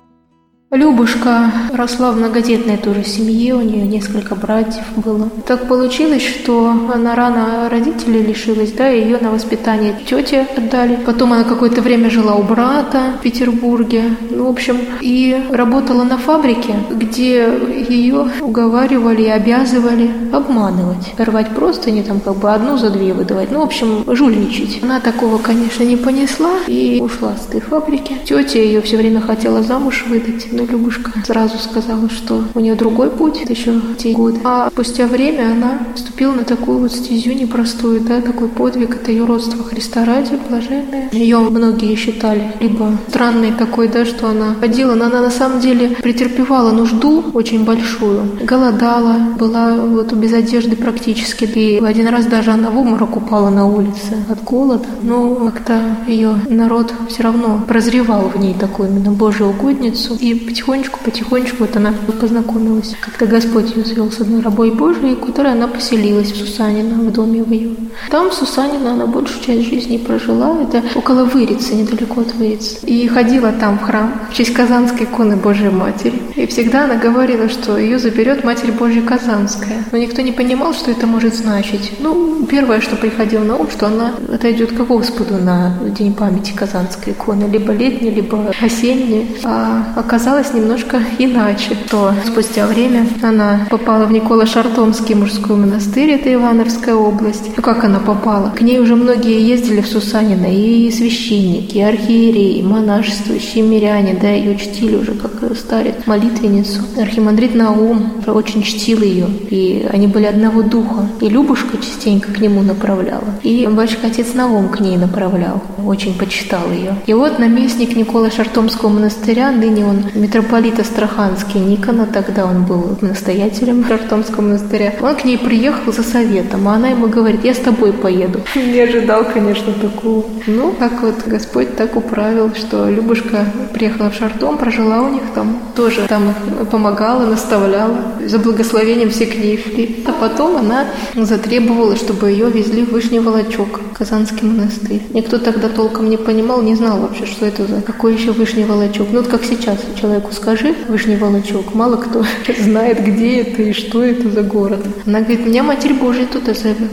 Любушка 0.73 1.51
росла 1.71 2.11
в 2.11 2.17
многодетной 2.17 2.77
тоже 2.77 3.03
семье, 3.03 3.53
у 3.53 3.61
нее 3.61 3.85
несколько 3.87 4.33
братьев 4.33 4.83
было. 4.95 5.29
Так 5.45 5.67
получилось, 5.67 6.23
что 6.23 6.73
она 6.91 7.13
рано 7.13 7.69
родителей 7.69 8.23
лишилась, 8.23 8.71
да, 8.71 8.91
и 8.91 9.03
ее 9.03 9.19
на 9.19 9.29
воспитание 9.29 9.93
тете 10.09 10.47
отдали. 10.57 10.97
Потом 11.05 11.33
она 11.33 11.43
какое-то 11.43 11.83
время 11.83 12.09
жила 12.09 12.33
у 12.33 12.41
брата 12.41 13.13
в 13.19 13.21
Петербурге. 13.21 14.15
Ну, 14.31 14.45
в 14.45 14.49
общем, 14.49 14.79
и 14.99 15.39
работала 15.51 16.03
на 16.05 16.17
фабрике, 16.17 16.73
где 16.89 17.47
ее 17.87 18.29
уговаривали 18.41 19.21
и 19.21 19.29
обязывали 19.29 20.09
обманывать. 20.31 21.13
Рвать 21.19 21.49
просто 21.49 21.91
не 21.91 22.01
там 22.01 22.19
как 22.19 22.37
бы 22.37 22.51
одну 22.51 22.77
за 22.77 22.89
две 22.89 23.13
выдавать. 23.13 23.51
Ну, 23.51 23.59
в 23.59 23.63
общем, 23.63 24.05
жульничать. 24.07 24.79
Она 24.81 24.99
такого, 24.99 25.37
конечно, 25.37 25.83
не 25.83 25.97
понесла 25.97 26.55
и 26.65 26.99
ушла 26.99 27.35
с 27.37 27.47
этой 27.47 27.61
фабрики. 27.61 28.15
Тетя 28.25 28.57
ее 28.57 28.81
все 28.81 28.97
время 28.97 29.21
хотела 29.21 29.61
замуж 29.61 30.05
выдать, 30.09 30.47
но 30.51 30.62
Любушка 30.69 31.11
сразу 31.25 31.57
сказала, 31.57 32.09
что 32.09 32.43
у 32.53 32.59
нее 32.59 32.75
другой 32.75 33.09
путь, 33.09 33.43
еще 33.49 33.79
те 33.97 34.11
годы. 34.11 34.39
А 34.43 34.69
спустя 34.71 35.07
время 35.07 35.51
она 35.51 35.79
вступила 35.95 36.33
на 36.33 36.43
такую 36.43 36.79
вот 36.79 36.91
стезю 36.91 37.33
непростую, 37.33 38.01
да, 38.01 38.21
такой 38.21 38.47
подвиг, 38.47 38.95
это 38.95 39.11
ее 39.11 39.25
родство 39.25 39.63
Христа 39.63 40.05
ради, 40.05 40.39
блаженная. 40.49 41.09
Ее 41.11 41.39
многие 41.39 41.95
считали 41.95 42.51
либо 42.59 42.97
странной 43.07 43.51
такой, 43.51 43.87
да, 43.87 44.05
что 44.05 44.29
она 44.29 44.55
ходила, 44.59 44.95
но 44.95 45.05
она 45.05 45.21
на 45.21 45.29
самом 45.29 45.59
деле 45.59 45.89
претерпевала 46.01 46.71
нужду 46.71 47.23
очень 47.33 47.65
большую, 47.65 48.23
голодала, 48.43 49.15
была 49.37 49.73
вот 49.73 50.13
без 50.13 50.33
одежды 50.33 50.75
практически, 50.75 51.45
и 51.45 51.83
один 51.83 52.07
раз 52.07 52.25
даже 52.25 52.51
она 52.51 52.69
в 52.69 52.77
обморок 52.77 53.15
упала 53.15 53.49
на 53.49 53.67
улице 53.67 54.17
от 54.29 54.43
голода, 54.43 54.85
но 55.01 55.35
как-то 55.35 55.79
ее 56.07 56.35
народ 56.49 56.93
все 57.09 57.23
равно 57.23 57.63
прозревал 57.67 58.29
в 58.29 58.39
ней 58.39 58.53
такую 58.53 58.89
именно 58.89 59.11
Божью 59.11 59.47
угодницу, 59.47 60.15
и 60.15 60.33
потихонечку-потихонечку 60.43 61.57
вот 61.59 61.75
она 61.75 61.93
познакомилась. 62.19 62.95
Как-то 63.01 63.25
Господь 63.25 63.75
ее 63.75 63.85
свел 63.85 64.11
с 64.11 64.19
одной 64.19 64.41
рабой 64.41 64.71
Божией, 64.71 65.15
которой 65.15 65.51
она 65.53 65.67
поселилась 65.67 66.31
в 66.31 66.37
Сусанино, 66.37 66.95
в 66.95 67.11
доме 67.11 67.43
в 67.43 67.51
ее. 67.51 67.75
Там 68.09 68.29
в 68.29 68.33
Сусанино 68.33 68.91
она 68.91 69.05
большую 69.05 69.43
часть 69.43 69.69
жизни 69.69 69.97
прожила. 69.97 70.57
Это 70.61 70.83
около 70.95 71.23
Вырицы, 71.23 71.75
недалеко 71.75 72.21
от 72.21 72.33
Вырицы. 72.35 72.85
И 72.85 73.07
ходила 73.07 73.51
там 73.51 73.77
в 73.79 73.83
храм 73.83 74.13
в 74.29 74.33
честь 74.33 74.53
Казанской 74.53 75.05
иконы 75.05 75.35
Божьей 75.35 75.69
Матери. 75.69 76.21
И 76.35 76.45
всегда 76.47 76.85
она 76.85 76.95
говорила, 76.95 77.49
что 77.49 77.77
ее 77.77 77.99
заберет 77.99 78.43
Матерь 78.43 78.71
Божья 78.71 79.01
Казанская. 79.01 79.83
Но 79.91 79.97
никто 79.97 80.21
не 80.21 80.31
понимал, 80.31 80.73
что 80.73 80.91
это 80.91 81.07
может 81.07 81.35
значить. 81.35 81.93
Ну, 81.99 82.45
первое, 82.45 82.81
что 82.81 82.95
приходило 82.95 83.43
на 83.43 83.57
ум, 83.57 83.69
что 83.69 83.87
она 83.87 84.13
отойдет 84.31 84.71
к 84.71 84.81
Господу 84.81 85.35
на 85.37 85.77
День 85.97 86.13
памяти 86.13 86.53
Казанской 86.53 87.13
иконы. 87.13 87.45
Либо 87.45 87.73
летний, 87.73 88.11
либо 88.11 88.53
осенний. 88.61 89.37
А 89.43 89.93
оказалось, 89.95 90.32
оказалось 90.33 90.53
немножко 90.53 90.99
иначе, 91.19 91.77
то 91.91 92.11
спустя 92.25 92.65
время 92.65 93.07
она 93.21 93.67
попала 93.69 94.05
в 94.05 94.11
Николо-Шартомский 94.11 95.13
мужской 95.13 95.55
монастырь, 95.55 96.11
это 96.11 96.33
Ивановская 96.33 96.95
область. 96.95 97.51
Ну 97.55 97.61
как 97.61 97.83
она 97.83 97.99
попала? 97.99 98.49
К 98.49 98.61
ней 98.61 98.79
уже 98.79 98.95
многие 98.95 99.39
ездили 99.47 99.81
в 99.81 99.87
Сусанино, 99.87 100.47
и 100.47 100.89
священники, 100.89 101.77
и 101.77 101.81
архиереи, 101.81 102.57
и 102.57 102.63
монашествующие 102.63 103.63
миряне, 103.63 104.17
да, 104.19 104.29
ее 104.29 104.57
чтили 104.57 104.95
уже 104.95 105.13
как 105.13 105.55
старец, 105.55 105.95
молитвенницу. 106.07 106.81
Архимандрит 106.99 107.53
Наум 107.53 108.13
очень 108.25 108.63
чтил 108.63 109.03
ее, 109.03 109.27
и 109.51 109.87
они 109.91 110.07
были 110.07 110.25
одного 110.25 110.63
духа. 110.63 111.07
И 111.21 111.29
Любушка 111.29 111.77
частенько 111.77 112.31
к 112.31 112.39
нему 112.39 112.61
направляла, 112.61 113.27
и 113.43 113.67
батюшка 113.67 114.07
отец 114.07 114.33
Наум 114.33 114.69
к 114.69 114.79
ней 114.79 114.97
направлял, 114.97 115.61
очень 115.85 116.17
почитал 116.17 116.71
ее. 116.71 116.95
И 117.05 117.13
вот 117.13 117.37
наместник 117.37 117.95
Никола 117.95 118.31
Шартомского 118.31 118.89
монастыря, 118.89 119.51
ныне 119.51 119.85
он 119.85 120.03
митрополит 120.23 120.79
Астраханский 120.79 121.59
Никона, 121.59 122.05
тогда 122.05 122.45
он 122.45 122.63
был 122.63 122.97
настоятелем 123.01 123.85
Рартомского 123.89 124.41
монастыря, 124.41 124.93
он 125.01 125.15
к 125.15 125.25
ней 125.25 125.37
приехал 125.37 125.91
за 125.91 126.01
советом, 126.01 126.69
а 126.69 126.75
она 126.75 126.87
ему 126.89 127.07
говорит, 127.07 127.43
я 127.43 127.53
с 127.53 127.57
тобой 127.57 127.91
поеду. 127.91 128.39
Не 128.55 128.79
ожидал, 128.79 129.25
конечно, 129.25 129.73
такого. 129.73 130.23
Ну, 130.47 130.71
как 130.79 131.01
вот 131.01 131.15
Господь 131.25 131.75
так 131.75 131.97
управил, 131.97 132.51
что 132.55 132.89
Любушка 132.89 133.45
приехала 133.73 134.09
в 134.09 134.15
Шартом, 134.15 134.57
прожила 134.57 135.01
у 135.01 135.09
них 135.09 135.23
там, 135.35 135.59
тоже 135.75 136.07
там 136.07 136.33
помогала, 136.71 137.25
наставляла, 137.25 137.97
за 138.25 138.39
благословением 138.39 139.09
все 139.09 139.25
к 139.25 139.35
ней 139.35 139.57
шли. 139.57 140.05
А 140.07 140.13
потом 140.13 140.55
она 140.55 140.85
затребовала, 141.15 141.97
чтобы 141.97 142.31
ее 142.31 142.49
везли 142.49 142.85
в 142.85 142.91
Вышний 142.91 143.19
Волочок, 143.19 143.81
Казанский 143.97 144.47
монастырь. 144.47 145.01
Никто 145.13 145.37
тогда 145.37 145.67
толком 145.67 146.09
не 146.09 146.17
понимал, 146.17 146.61
не 146.61 146.75
знал 146.75 146.99
вообще, 146.99 147.25
что 147.25 147.45
это 147.45 147.65
за 147.65 147.81
какой 147.81 148.13
еще 148.13 148.31
Вышний 148.31 148.63
Волочок. 148.63 149.07
Ну, 149.11 149.19
вот 149.19 149.27
как 149.27 149.43
сейчас 149.43 149.79
человек 149.99 150.12
человеку 150.13 150.31
скажи, 150.31 150.75
Вышний 150.87 151.15
Волочок, 151.15 151.73
мало 151.73 151.97
кто 151.97 152.23
знает, 152.59 153.03
где 153.03 153.41
это 153.41 153.63
и 153.63 153.73
что 153.73 154.03
это 154.03 154.29
за 154.29 154.43
город. 154.43 154.85
Она 155.07 155.21
говорит, 155.21 155.45
меня 155.45 155.63
Матерь 155.63 155.93
Божья 155.93 156.27
туда 156.27 156.53
зовет, 156.53 156.91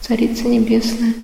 Царица 0.00 0.48
Небесная. 0.48 1.14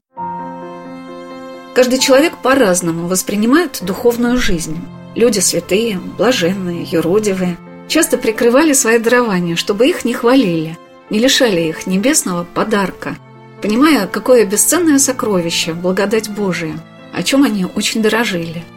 Каждый 1.74 1.98
человек 1.98 2.34
по-разному 2.40 3.08
воспринимает 3.08 3.80
духовную 3.82 4.36
жизнь. 4.38 4.78
Люди 5.16 5.40
святые, 5.40 5.98
блаженные, 6.18 6.84
юродивые 6.84 7.56
часто 7.88 8.16
прикрывали 8.16 8.72
свои 8.72 9.00
дарования, 9.00 9.56
чтобы 9.56 9.88
их 9.88 10.04
не 10.04 10.14
хвалили, 10.14 10.78
не 11.10 11.18
лишали 11.18 11.62
их 11.62 11.88
небесного 11.88 12.46
подарка, 12.54 13.16
понимая, 13.60 14.06
какое 14.06 14.46
бесценное 14.46 15.00
сокровище, 15.00 15.72
благодать 15.72 16.30
Божия, 16.30 16.76
о 17.12 17.24
чем 17.24 17.42
они 17.42 17.66
очень 17.66 18.02
дорожили– 18.02 18.62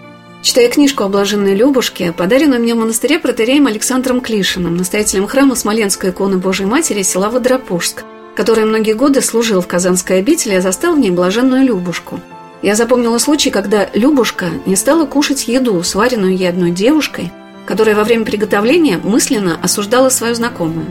Читая 0.48 0.70
книжку 0.70 1.04
о 1.04 1.10
блаженной 1.10 1.56
Любушке, 1.56 2.14
подаренную 2.14 2.62
мне 2.62 2.74
в 2.74 2.78
монастыре 2.78 3.20
протереем 3.20 3.68
Александром 3.68 4.22
Клишиным, 4.22 4.78
настоятелем 4.78 5.28
храма 5.28 5.56
Смоленской 5.56 6.12
иконы 6.12 6.38
Божьей 6.38 6.68
Матери 6.68 7.02
села 7.02 7.28
Водропужск, 7.28 8.06
который 8.34 8.64
многие 8.64 8.94
годы 8.94 9.20
служил 9.20 9.60
в 9.60 9.68
Казанской 9.68 10.20
обители, 10.20 10.56
и 10.56 10.62
застал 10.62 10.96
в 10.96 11.00
ней 11.00 11.12
блаженную 11.12 11.66
Любушку. 11.66 12.22
Я 12.62 12.76
запомнила 12.76 13.18
случай, 13.18 13.50
когда 13.50 13.90
Любушка 13.94 14.46
не 14.66 14.78
стала 14.78 15.06
кушать 15.06 15.50
еду, 15.50 15.84
сваренную 15.84 16.38
ей 16.38 16.48
одной 16.48 16.72
девушкой, 16.72 17.30
которая 17.66 17.98
во 17.98 18.06
время 18.06 18.24
приготовления 18.24 19.02
мысленно 19.04 19.60
осуждала 19.62 20.08
свою 20.08 20.34
знакомую. 20.34 20.86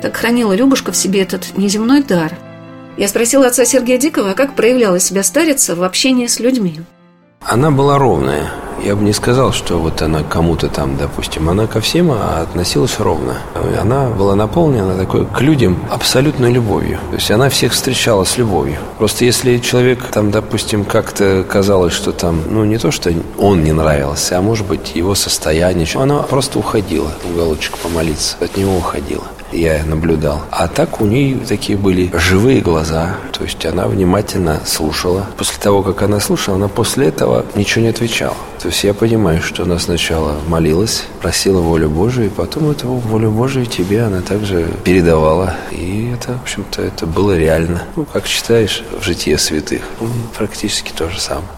Так 0.00 0.16
хранила 0.16 0.52
Любушка 0.52 0.92
в 0.92 0.96
себе 0.96 1.22
этот 1.22 1.58
неземной 1.58 2.04
дар. 2.04 2.38
Я 2.96 3.08
спросила 3.08 3.48
отца 3.48 3.64
Сергея 3.64 3.98
Дикова, 3.98 4.34
как 4.34 4.54
проявляла 4.54 5.00
себя 5.00 5.24
старица 5.24 5.74
в 5.74 5.82
общении 5.82 6.28
с 6.28 6.38
людьми. 6.38 6.82
Она 7.44 7.70
была 7.70 7.98
ровная. 7.98 8.50
Я 8.84 8.96
бы 8.96 9.02
не 9.02 9.12
сказал, 9.12 9.52
что 9.52 9.78
вот 9.78 10.00
она 10.02 10.22
кому-то 10.22 10.68
там, 10.68 10.96
допустим, 10.96 11.48
она 11.48 11.66
ко 11.66 11.80
всем 11.80 12.10
а 12.10 12.40
относилась 12.42 12.98
ровно. 12.98 13.36
Она 13.80 14.08
была 14.08 14.34
наполнена 14.34 14.96
такой 14.96 15.26
к 15.26 15.40
людям 15.40 15.78
абсолютной 15.90 16.52
любовью. 16.52 16.98
То 17.10 17.16
есть 17.16 17.30
она 17.30 17.48
всех 17.48 17.72
встречала 17.72 18.24
с 18.24 18.38
любовью. 18.38 18.78
Просто 18.98 19.24
если 19.24 19.58
человек 19.58 20.04
там, 20.12 20.30
допустим, 20.30 20.84
как-то 20.84 21.44
казалось, 21.48 21.92
что 21.92 22.12
там, 22.12 22.42
ну 22.48 22.64
не 22.64 22.78
то, 22.78 22.90
что 22.90 23.12
он 23.38 23.62
не 23.62 23.72
нравился, 23.72 24.38
а 24.38 24.42
может 24.42 24.66
быть 24.66 24.94
его 24.94 25.14
состояние, 25.14 25.86
она 25.94 26.18
просто 26.18 26.58
уходила 26.58 27.10
в 27.24 27.30
уголочек 27.30 27.76
помолиться, 27.78 28.36
от 28.40 28.56
него 28.56 28.76
уходила 28.76 29.24
я 29.52 29.84
наблюдал. 29.84 30.42
А 30.50 30.68
так 30.68 31.00
у 31.00 31.06
нее 31.06 31.38
такие 31.46 31.78
были 31.78 32.10
живые 32.14 32.60
глаза, 32.60 33.16
то 33.32 33.44
есть 33.44 33.64
она 33.66 33.86
внимательно 33.86 34.60
слушала. 34.64 35.26
После 35.36 35.60
того, 35.60 35.82
как 35.82 36.02
она 36.02 36.20
слушала, 36.20 36.56
она 36.56 36.68
после 36.68 37.08
этого 37.08 37.44
ничего 37.54 37.82
не 37.84 37.90
отвечала. 37.90 38.36
То 38.60 38.68
есть 38.68 38.84
я 38.84 38.94
понимаю, 38.94 39.42
что 39.42 39.64
она 39.64 39.78
сначала 39.78 40.36
молилась, 40.46 41.04
просила 41.20 41.60
волю 41.60 41.90
Божию, 41.90 42.26
и 42.26 42.30
потом 42.30 42.70
эту 42.70 42.88
волю 42.88 43.30
Божию 43.30 43.66
тебе 43.66 44.02
она 44.02 44.20
также 44.20 44.68
передавала. 44.84 45.54
И 45.70 46.12
это, 46.14 46.34
в 46.34 46.42
общем-то, 46.42 46.82
это 46.82 47.06
было 47.06 47.36
реально. 47.36 47.82
Ну, 47.96 48.04
как 48.04 48.26
читаешь 48.26 48.84
в 48.98 49.04
житие 49.04 49.38
святых, 49.38 49.82
ну, 50.00 50.08
практически 50.36 50.92
то 50.96 51.08
же 51.10 51.20
самое. 51.20 51.48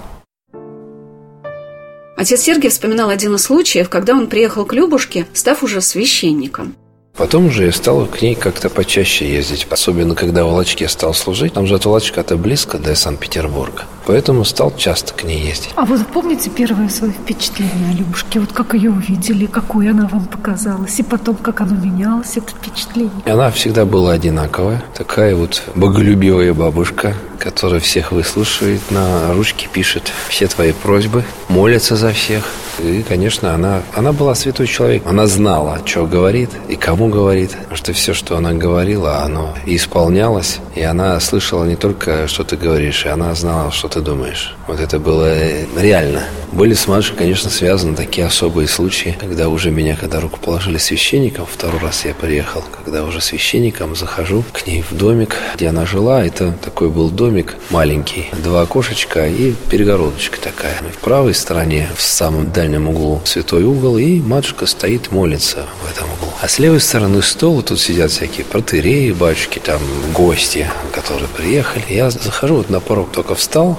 Отец 2.16 2.40
Сергий 2.40 2.70
вспоминал 2.70 3.10
один 3.10 3.34
из 3.34 3.42
случаев, 3.42 3.88
когда 3.90 4.14
он 4.14 4.28
приехал 4.28 4.64
к 4.64 4.72
Любушке, 4.72 5.26
став 5.34 5.62
уже 5.62 5.80
священником. 5.80 6.76
Потом 7.16 7.46
уже 7.46 7.66
я 7.66 7.72
стал 7.72 8.06
к 8.06 8.22
ней 8.22 8.34
как-то 8.34 8.68
почаще 8.68 9.32
ездить, 9.32 9.68
особенно 9.70 10.16
когда 10.16 10.44
в 10.44 10.48
Волочке 10.48 10.88
стал 10.88 11.14
служить. 11.14 11.52
Там 11.52 11.64
же 11.66 11.76
от 11.76 11.84
Волочка-то 11.84 12.36
близко 12.36 12.78
до 12.78 12.96
Санкт-Петербурга. 12.96 13.84
Поэтому 14.06 14.44
стал 14.44 14.72
часто 14.76 15.14
к 15.14 15.24
ней 15.24 15.40
ездить. 15.40 15.70
А 15.76 15.84
вы 15.84 15.98
помните 16.04 16.50
первое 16.50 16.88
свое 16.88 17.12
впечатление 17.12 17.90
о 17.90 17.96
Любушке? 17.96 18.40
Вот 18.40 18.52
как 18.52 18.74
ее 18.74 18.90
увидели, 18.90 19.46
какой 19.46 19.90
она 19.90 20.06
вам 20.08 20.26
показалась, 20.26 20.98
и 20.98 21.02
потом 21.02 21.36
как 21.36 21.60
оно 21.60 21.74
менялось, 21.74 22.36
это 22.36 22.50
впечатление? 22.50 23.12
Она 23.24 23.50
всегда 23.50 23.84
была 23.84 24.12
одинаковая. 24.12 24.82
Такая 24.94 25.34
вот 25.34 25.62
боголюбивая 25.74 26.52
бабушка, 26.54 27.14
которая 27.38 27.80
всех 27.80 28.12
выслушивает, 28.12 28.80
на 28.90 29.32
ручке 29.34 29.68
пишет 29.72 30.12
все 30.28 30.46
твои 30.46 30.72
просьбы, 30.72 31.24
молится 31.48 31.96
за 31.96 32.12
всех. 32.12 32.44
И, 32.78 33.04
конечно, 33.06 33.54
она, 33.54 33.82
она 33.94 34.12
была 34.12 34.34
святой 34.34 34.66
человек. 34.66 35.02
Она 35.06 35.26
знала, 35.26 35.80
что 35.84 36.06
говорит 36.06 36.50
и 36.68 36.76
кому 36.76 37.08
говорит. 37.08 37.52
Потому 37.52 37.76
что 37.76 37.92
все, 37.92 38.14
что 38.14 38.36
она 38.36 38.52
говорила, 38.52 39.22
оно 39.22 39.54
исполнялось. 39.66 40.58
И 40.74 40.82
она 40.82 41.20
слышала 41.20 41.64
не 41.64 41.76
только, 41.76 42.26
что 42.26 42.42
ты 42.42 42.56
говоришь, 42.56 43.06
и 43.06 43.08
она 43.08 43.34
знала, 43.34 43.70
что 43.70 43.88
ты 43.94 44.00
думаешь? 44.00 44.56
Вот 44.66 44.80
это 44.80 44.98
было 44.98 45.26
э, 45.26 45.66
реально. 45.76 46.24
Были 46.50 46.74
с 46.74 46.88
матушкой, 46.88 47.18
конечно, 47.18 47.48
связаны 47.48 47.96
такие 47.96 48.26
особые 48.26 48.66
случаи, 48.68 49.16
когда 49.18 49.48
уже 49.48 49.70
меня, 49.70 49.96
когда 49.96 50.20
руку 50.20 50.38
положили 50.40 50.78
священником, 50.78 51.46
второй 51.46 51.80
раз 51.80 52.04
я 52.04 52.14
приехал, 52.14 52.62
когда 52.84 53.04
уже 53.04 53.20
священником 53.20 53.94
захожу 53.94 54.44
к 54.52 54.66
ней 54.66 54.82
в 54.82 54.96
домик, 54.96 55.36
где 55.54 55.68
она 55.68 55.86
жила. 55.86 56.24
Это 56.24 56.52
такой 56.52 56.90
был 56.90 57.08
домик 57.08 57.56
маленький, 57.70 58.26
два 58.42 58.62
окошечка 58.62 59.28
и 59.28 59.52
перегородочка 59.70 60.40
такая. 60.40 60.76
В 60.92 60.98
правой 60.98 61.34
стороне, 61.34 61.88
в 61.96 62.02
самом 62.02 62.50
дальнем 62.50 62.88
углу, 62.88 63.20
святой 63.24 63.62
угол, 63.62 63.98
и 63.98 64.20
матушка 64.20 64.66
стоит, 64.66 65.12
молится 65.12 65.66
в 65.82 65.90
этом 65.90 66.08
углу. 66.12 66.32
А 66.40 66.48
с 66.48 66.58
левой 66.58 66.80
стороны 66.80 67.22
стол, 67.22 67.62
тут 67.62 67.80
сидят 67.80 68.10
всякие 68.10 68.44
протереи, 68.44 69.12
батюшки, 69.12 69.60
там 69.60 69.80
гости, 70.12 70.68
которые 70.92 71.28
приехали. 71.28 71.84
Я 71.88 72.10
захожу 72.10 72.56
вот 72.56 72.70
на 72.70 72.80
порог, 72.80 73.12
только 73.12 73.34
встал, 73.34 73.78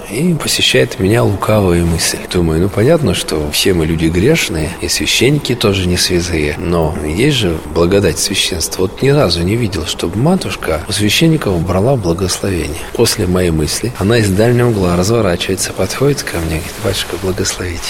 и 0.11 0.33
посещает 0.33 0.99
меня 0.99 1.23
лукавая 1.23 1.83
мысль. 1.83 2.17
Думаю, 2.31 2.61
ну 2.61 2.69
понятно, 2.69 3.13
что 3.13 3.49
все 3.51 3.73
мы 3.73 3.85
люди 3.85 4.07
грешные, 4.07 4.69
и 4.81 4.87
священники 4.87 5.55
тоже 5.55 5.87
не 5.87 5.97
святые, 5.97 6.55
но 6.57 6.95
есть 7.05 7.37
же 7.37 7.57
благодать 7.73 8.19
священства. 8.19 8.83
Вот 8.83 9.01
ни 9.01 9.09
разу 9.09 9.41
не 9.43 9.55
видел, 9.55 9.85
чтобы 9.85 10.17
матушка 10.17 10.81
у 10.87 10.91
священников 10.91 11.61
брала 11.65 11.95
благословение. 11.95 12.81
После 12.93 13.25
моей 13.25 13.51
мысли 13.51 13.93
она 13.97 14.17
из 14.17 14.29
дальнего 14.29 14.69
угла 14.69 14.95
разворачивается, 14.97 15.73
подходит 15.73 16.23
ко 16.23 16.37
мне, 16.37 16.57
говорит, 16.57 16.73
батюшка, 16.83 17.15
благословите. 17.21 17.81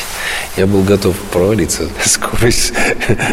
Я 0.58 0.68
был 0.68 0.84
готов 0.84 1.16
провалиться 1.32 1.84
сквозь 2.06 2.72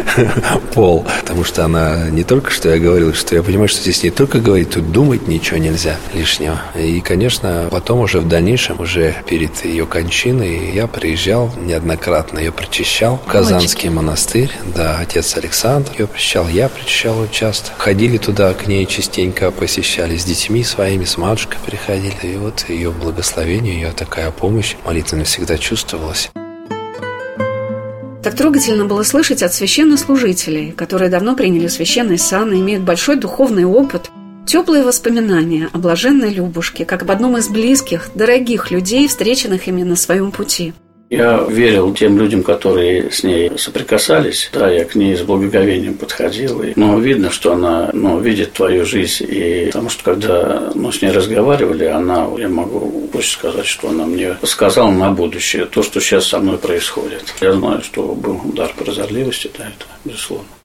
пол, 0.75 1.07
потому 1.21 1.45
что 1.45 1.65
она 1.65 2.09
не 2.11 2.25
только 2.25 2.51
что 2.51 2.71
я 2.71 2.79
говорил, 2.79 3.13
что 3.15 3.35
я 3.35 3.43
понимаю, 3.43 3.69
что 3.69 3.81
здесь 3.81 4.03
не 4.03 4.11
только 4.11 4.39
говорить, 4.39 4.71
тут 4.71 4.91
думать 4.93 5.29
ничего 5.29 5.59
нельзя 5.59 5.97
лишнего. 6.15 6.61
И, 6.75 7.01
конечно, 7.01 7.69
потом 7.71 8.01
уже 8.01 8.21
в 8.21 8.29
дальнейшем, 8.29 8.78
уже 8.79 9.15
перед 9.27 9.65
ее 9.65 9.87
кончиной, 9.87 10.73
я 10.73 10.87
приезжал 10.87 11.53
неоднократно, 11.61 12.39
ее 12.39 12.53
причащал 12.53 13.17
в 13.17 13.31
Казанский 13.31 13.89
монастырь, 13.89 14.51
да, 14.75 14.99
отец 14.99 15.37
Александр 15.37 15.93
ее 15.99 16.07
причащал, 16.07 16.49
я 16.49 16.69
причащал 16.69 17.23
ее 17.23 17.29
часто. 17.31 17.73
Ходили 17.79 18.19
туда 18.19 18.55
к 18.55 18.67
ней 18.67 18.87
частенько, 18.87 19.51
посещали 19.51 20.17
с 20.17 20.25
детьми 20.25 20.65
своими, 20.65 21.05
с 21.05 21.17
матушкой 21.17 21.59
приходили. 21.65 22.15
И 22.23 22.37
вот 22.37 22.65
ее 22.69 22.91
благословение, 22.91 23.75
ее 23.75 23.93
такая 23.93 24.31
помощь 24.31 24.77
молитвенно 24.85 25.25
всегда 25.25 25.59
чувствовалась. 25.59 26.31
Так 28.23 28.35
трогательно 28.37 28.85
было 28.85 29.05
слышать 29.05 29.43
от 29.43 29.55
священнослужителей, 29.55 30.73
которые 30.73 31.09
давно 31.09 31.37
приняли 31.37 31.69
священный 31.69 32.19
сан 32.19 32.53
и 32.53 32.61
имеют 32.61 32.83
большой 32.83 33.17
духовный 33.17 33.65
опыт, 33.65 34.11
теплые 34.49 34.83
воспоминания 34.83 35.69
о 35.73 35.79
блаженной 35.79 36.33
Любушке, 36.33 36.85
как 36.85 37.03
об 37.03 37.11
одном 37.11 37.37
из 37.37 37.49
близких, 37.49 38.11
дорогих 38.15 38.71
людей, 38.71 39.07
встреченных 39.07 39.69
ими 39.69 39.85
на 39.85 39.95
своем 39.95 40.33
пути– 40.33 40.73
я 41.11 41.47
верил 41.49 41.95
тем 41.95 42.19
людям, 42.19 42.43
которые 42.43 43.11
с 43.11 43.23
ней 43.23 43.51
соприкасались. 43.57 44.51
Да, 44.53 44.71
я 44.71 44.85
к 44.85 44.95
ней 44.95 45.17
с 45.17 45.23
благоговением 45.23 45.95
подходил. 45.95 46.63
И, 46.63 46.75
ну, 46.77 47.01
видно, 47.01 47.31
что 47.31 47.55
она 47.55 47.91
ну, 47.95 48.21
видит 48.21 48.53
твою 48.53 48.85
жизнь. 48.85 49.25
И 49.27 49.67
потому 49.67 49.89
что 49.89 50.05
когда 50.05 50.71
мы 50.75 50.93
с 50.93 51.01
ней 51.01 51.11
разговаривали, 51.11 51.87
она, 51.87 52.29
я 52.37 52.49
могу 52.49 53.09
больше 53.11 53.33
сказать, 53.33 53.67
что 53.67 53.89
она 53.89 54.05
мне 54.05 54.37
сказала 54.43 54.91
на 54.91 55.11
будущее 55.11 55.65
то, 55.65 55.83
что 55.83 55.99
сейчас 56.01 56.27
со 56.27 56.41
мной 56.41 56.59
происходит. 56.59 57.35
Я 57.41 57.55
знаю, 57.55 57.83
что 57.83 58.15
был 58.15 58.41
удар 58.45 58.71
прозорливости, 58.77 59.51
да, 59.57 59.65
это 59.65 59.87
безусловно. 60.05 60.58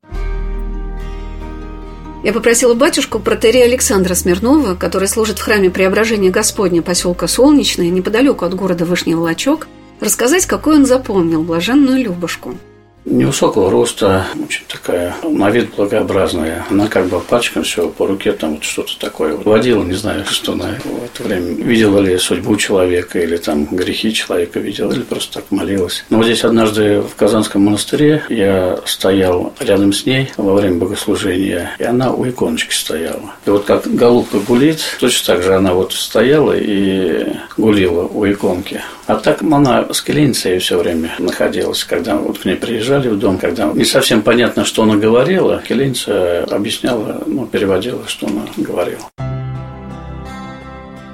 Я 2.24 2.32
попросила 2.32 2.74
батюшку 2.74 3.20
протерея 3.20 3.66
Александра 3.66 4.16
Смирнова, 4.16 4.76
который 4.76 5.10
служит 5.10 5.40
в 5.40 5.44
храме 5.44 5.70
Преображения 5.70 6.30
Господня 6.30 6.82
поселка 6.82 7.28
Солнечное, 7.28 7.90
неподалеку 7.90 8.46
от 8.46 8.54
города 8.54 8.86
Вышний 8.86 9.14
Волочок, 9.14 9.68
рассказать, 10.00 10.46
какой 10.46 10.78
он 10.78 10.86
запомнил 10.86 11.44
блаженную 11.44 12.02
Любушку. 12.02 12.56
Невысокого 13.06 13.70
роста, 13.70 14.26
очень 14.46 14.64
такая, 14.68 15.14
на 15.24 15.50
вид 15.50 15.72
благообразная. 15.76 16.66
Она 16.70 16.88
как 16.88 17.08
бы 17.08 17.20
пачком 17.20 17.64
все 17.64 17.90
по 17.90 18.08
руке 18.08 18.32
там 18.32 18.56
вот 18.56 18.64
что-то 18.64 18.98
такое 18.98 19.36
водила, 19.36 19.84
не 19.84 19.94
знаю, 19.94 20.24
что 20.30 20.54
она 20.54 20.76
в 20.84 21.04
это 21.04 21.24
время 21.24 21.54
видела 21.54 22.00
ли 22.00 22.18
судьбу 22.18 22.56
человека 22.56 23.20
или 23.20 23.36
там 23.36 23.66
грехи 23.66 24.14
человека 24.14 24.60
видела, 24.60 24.94
или 24.94 25.02
просто 25.02 25.34
так 25.40 25.52
молилась. 25.52 26.06
Но 26.10 26.18
вот 26.18 26.26
здесь 26.26 26.46
однажды 26.46 27.02
в 27.02 27.16
Казанском 27.16 27.64
монастыре 27.64 28.24
я 28.30 28.80
стоял 28.86 29.54
рядом 29.60 29.92
с 29.92 30.06
ней 30.06 30.32
во 30.38 30.54
время 30.54 30.78
богослужения, 30.78 31.72
и 31.80 31.84
она 31.84 32.14
у 32.14 32.28
иконочки 32.28 32.74
стояла. 32.74 33.34
И 33.46 33.50
вот 33.50 33.66
как 33.66 33.86
голубка 33.86 34.40
гулит, 34.40 34.80
точно 35.00 35.36
так 35.36 35.44
же 35.44 35.56
она 35.56 35.74
вот 35.74 35.92
стояла 35.92 36.54
и 36.58 37.34
гулила 37.58 38.04
у 38.04 38.26
иконки. 38.26 38.82
А 39.06 39.16
так 39.16 39.42
она 39.42 39.86
с 39.92 40.02
клиницей 40.02 40.60
все 40.60 40.78
время 40.78 41.14
находилась, 41.20 41.84
когда 41.84 42.16
вот 42.16 42.40
к 42.40 42.46
ней 42.46 42.56
приезжали 42.94 43.16
в 43.16 43.20
дом, 43.20 43.38
когда 43.38 43.72
не 43.74 43.86
совсем 43.86 44.22
понятно, 44.22 44.66
что 44.66 44.84
она 44.84 44.96
говорила, 44.96 45.62
Келинца 45.68 46.44
объясняла, 46.44 47.24
ну, 47.26 47.46
переводила, 47.46 48.08
что 48.08 48.28
она 48.28 48.46
говорила. 48.58 49.10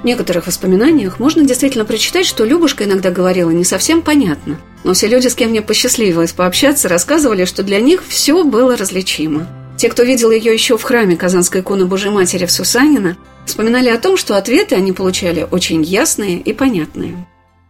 В 0.02 0.04
некоторых 0.04 0.46
воспоминаниях 0.46 1.18
можно 1.18 1.44
действительно 1.44 1.84
прочитать, 1.84 2.24
что 2.24 2.44
Любушка 2.44 2.84
иногда 2.84 3.10
говорила 3.10 3.50
не 3.50 3.64
совсем 3.64 4.00
понятно. 4.00 4.58
Но 4.82 4.94
все 4.94 5.08
люди, 5.08 5.28
с 5.28 5.34
кем 5.34 5.50
мне 5.50 5.60
посчастливилось 5.60 6.32
пообщаться, 6.32 6.88
рассказывали, 6.88 7.44
что 7.44 7.62
для 7.62 7.80
них 7.80 8.02
все 8.06 8.42
было 8.44 8.76
различимо. 8.76 9.46
Те, 9.76 9.90
кто 9.90 10.02
видел 10.02 10.30
ее 10.30 10.52
еще 10.52 10.78
в 10.78 10.82
храме 10.82 11.16
Казанской 11.16 11.60
иконы 11.60 11.84
Божьей 11.84 12.10
Матери 12.10 12.46
в 12.46 12.52
Сусанино, 12.52 13.16
вспоминали 13.44 13.90
о 13.90 13.98
том, 13.98 14.16
что 14.16 14.36
ответы 14.36 14.74
они 14.74 14.92
получали 14.92 15.46
очень 15.50 15.82
ясные 15.82 16.38
и 16.38 16.52
понятные. 16.54 17.14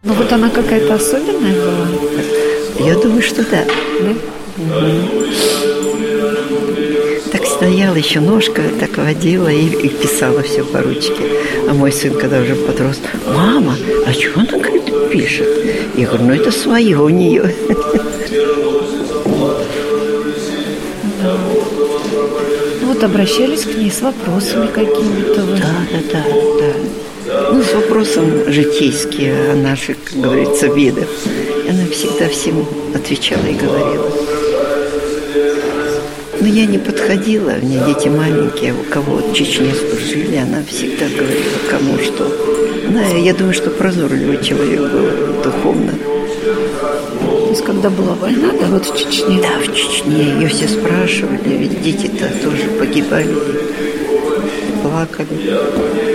Ну 0.04 0.14
вот 0.14 0.32
она 0.32 0.50
какая-то 0.50 0.94
особенная 0.94 1.54
была? 1.54 2.29
Я 2.80 2.94
думаю, 2.94 3.20
что 3.20 3.44
да. 3.44 3.64
да? 4.00 4.14
Угу. 4.56 5.20
Так 7.30 7.46
стояла, 7.46 7.96
еще 7.96 8.20
ножка 8.20 8.62
так 8.80 8.96
водила 8.96 9.48
и, 9.48 9.66
и 9.66 9.88
писала 9.90 10.42
все 10.42 10.64
по 10.64 10.80
ручке. 10.80 11.22
А 11.68 11.74
мой 11.74 11.92
сын, 11.92 12.14
когда 12.14 12.40
уже 12.40 12.54
подрос, 12.54 12.98
мама, 13.26 13.76
а 14.06 14.12
что 14.14 14.40
она 14.40 14.58
говорит, 14.58 15.10
пишет? 15.10 15.46
Я 15.94 16.06
говорю, 16.06 16.24
ну 16.24 16.32
это 16.32 16.50
свое 16.50 16.96
у 16.98 17.10
нее. 17.10 17.54
Ну 22.80 22.86
вот 22.86 23.04
обращались 23.04 23.64
к 23.64 23.76
ней 23.76 23.90
с 23.90 24.00
вопросами 24.00 24.68
какими-то. 24.68 25.42
Да, 25.42 25.74
да, 25.92 26.00
да, 26.12 26.24
да. 26.58 27.50
Ну, 27.52 27.62
с 27.62 27.74
вопросом 27.74 28.50
житейские 28.50 29.52
о 29.52 29.54
наших, 29.54 29.96
как 30.02 30.18
говорится, 30.18 30.66
видах. 30.66 31.08
Она 31.70 31.86
всегда 31.86 32.28
всем 32.28 32.66
отвечала 32.96 33.46
и 33.46 33.54
говорила. 33.54 34.10
Но 36.40 36.46
я 36.48 36.66
не 36.66 36.78
подходила, 36.78 37.50
у 37.50 37.64
меня 37.64 37.86
дети 37.86 38.08
маленькие, 38.08 38.74
у 38.74 38.82
кого 38.90 39.18
в 39.18 39.32
Чечне 39.32 39.72
служили, 39.72 40.34
она 40.34 40.64
всегда 40.66 41.06
говорила, 41.06 41.60
кому 41.70 41.96
что. 42.00 42.26
Она, 42.88 43.06
я 43.16 43.32
думаю, 43.34 43.54
что 43.54 43.70
прозорливый 43.70 44.42
человек 44.42 44.80
был 44.80 45.42
духовно. 45.44 45.92
То 45.92 47.50
есть, 47.50 47.62
когда 47.64 47.88
была 47.88 48.14
война, 48.16 48.50
да, 48.60 48.66
вот 48.66 48.86
в 48.86 48.96
Чечне? 48.98 49.40
Да, 49.40 49.60
в 49.60 49.72
Чечне. 49.72 50.24
Ее 50.40 50.48
все 50.48 50.66
спрашивали, 50.66 51.56
ведь 51.56 51.82
дети-то 51.82 52.28
тоже 52.42 52.64
погибали, 52.80 53.36
плакали. 54.82 56.09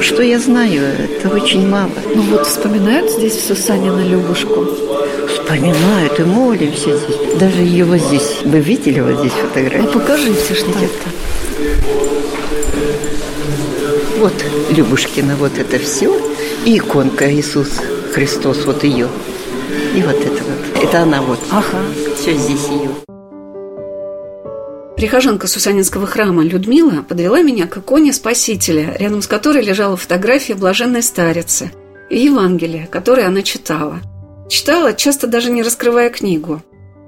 Что 0.00 0.22
я 0.22 0.38
знаю, 0.38 0.82
это 0.82 1.28
очень 1.28 1.68
мало. 1.68 1.90
Ну 2.14 2.22
вот 2.22 2.46
вспоминают 2.46 3.10
здесь 3.10 3.34
в 3.34 3.46
Сусанина 3.46 4.00
Любушку? 4.00 4.66
Вспоминают 5.28 6.18
и 6.18 6.22
молимся 6.22 6.96
здесь. 6.96 7.38
Даже 7.38 7.60
ее 7.60 7.84
вот 7.84 8.00
здесь. 8.00 8.38
Вы 8.44 8.60
видели 8.60 9.00
вот 9.00 9.18
здесь 9.20 9.32
фотографию? 9.32 9.82
Ну 9.82 9.90
покажите, 9.90 10.54
что 10.54 10.70
это. 10.70 11.08
Вот 14.18 14.34
Любушкина, 14.70 15.36
вот 15.36 15.58
это 15.58 15.78
все. 15.78 16.14
И 16.64 16.78
иконка 16.78 17.32
Иисус 17.32 17.68
Христос, 18.12 18.64
вот 18.64 18.84
ее. 18.84 19.08
И 19.94 20.02
вот 20.02 20.16
это 20.16 20.42
вот. 20.44 20.82
Это 20.82 21.02
она 21.02 21.20
вот. 21.22 21.40
Ага. 21.50 21.78
Все 22.16 22.34
здесь 22.34 22.66
ее. 22.68 23.09
Прихожанка 25.00 25.46
Сусанинского 25.46 26.06
храма 26.06 26.44
Людмила 26.44 27.02
подвела 27.02 27.40
меня 27.40 27.66
к 27.66 27.78
иконе 27.78 28.12
Спасителя, 28.12 28.94
рядом 28.98 29.22
с 29.22 29.26
которой 29.26 29.64
лежала 29.64 29.96
фотография 29.96 30.54
блаженной 30.54 31.02
старицы 31.02 31.72
и 32.10 32.18
Евангелие, 32.18 32.86
которое 32.86 33.26
она 33.26 33.40
читала. 33.40 34.00
Читала, 34.50 34.92
часто 34.92 35.26
даже 35.26 35.50
не 35.50 35.62
раскрывая 35.62 36.10
книгу. 36.10 36.62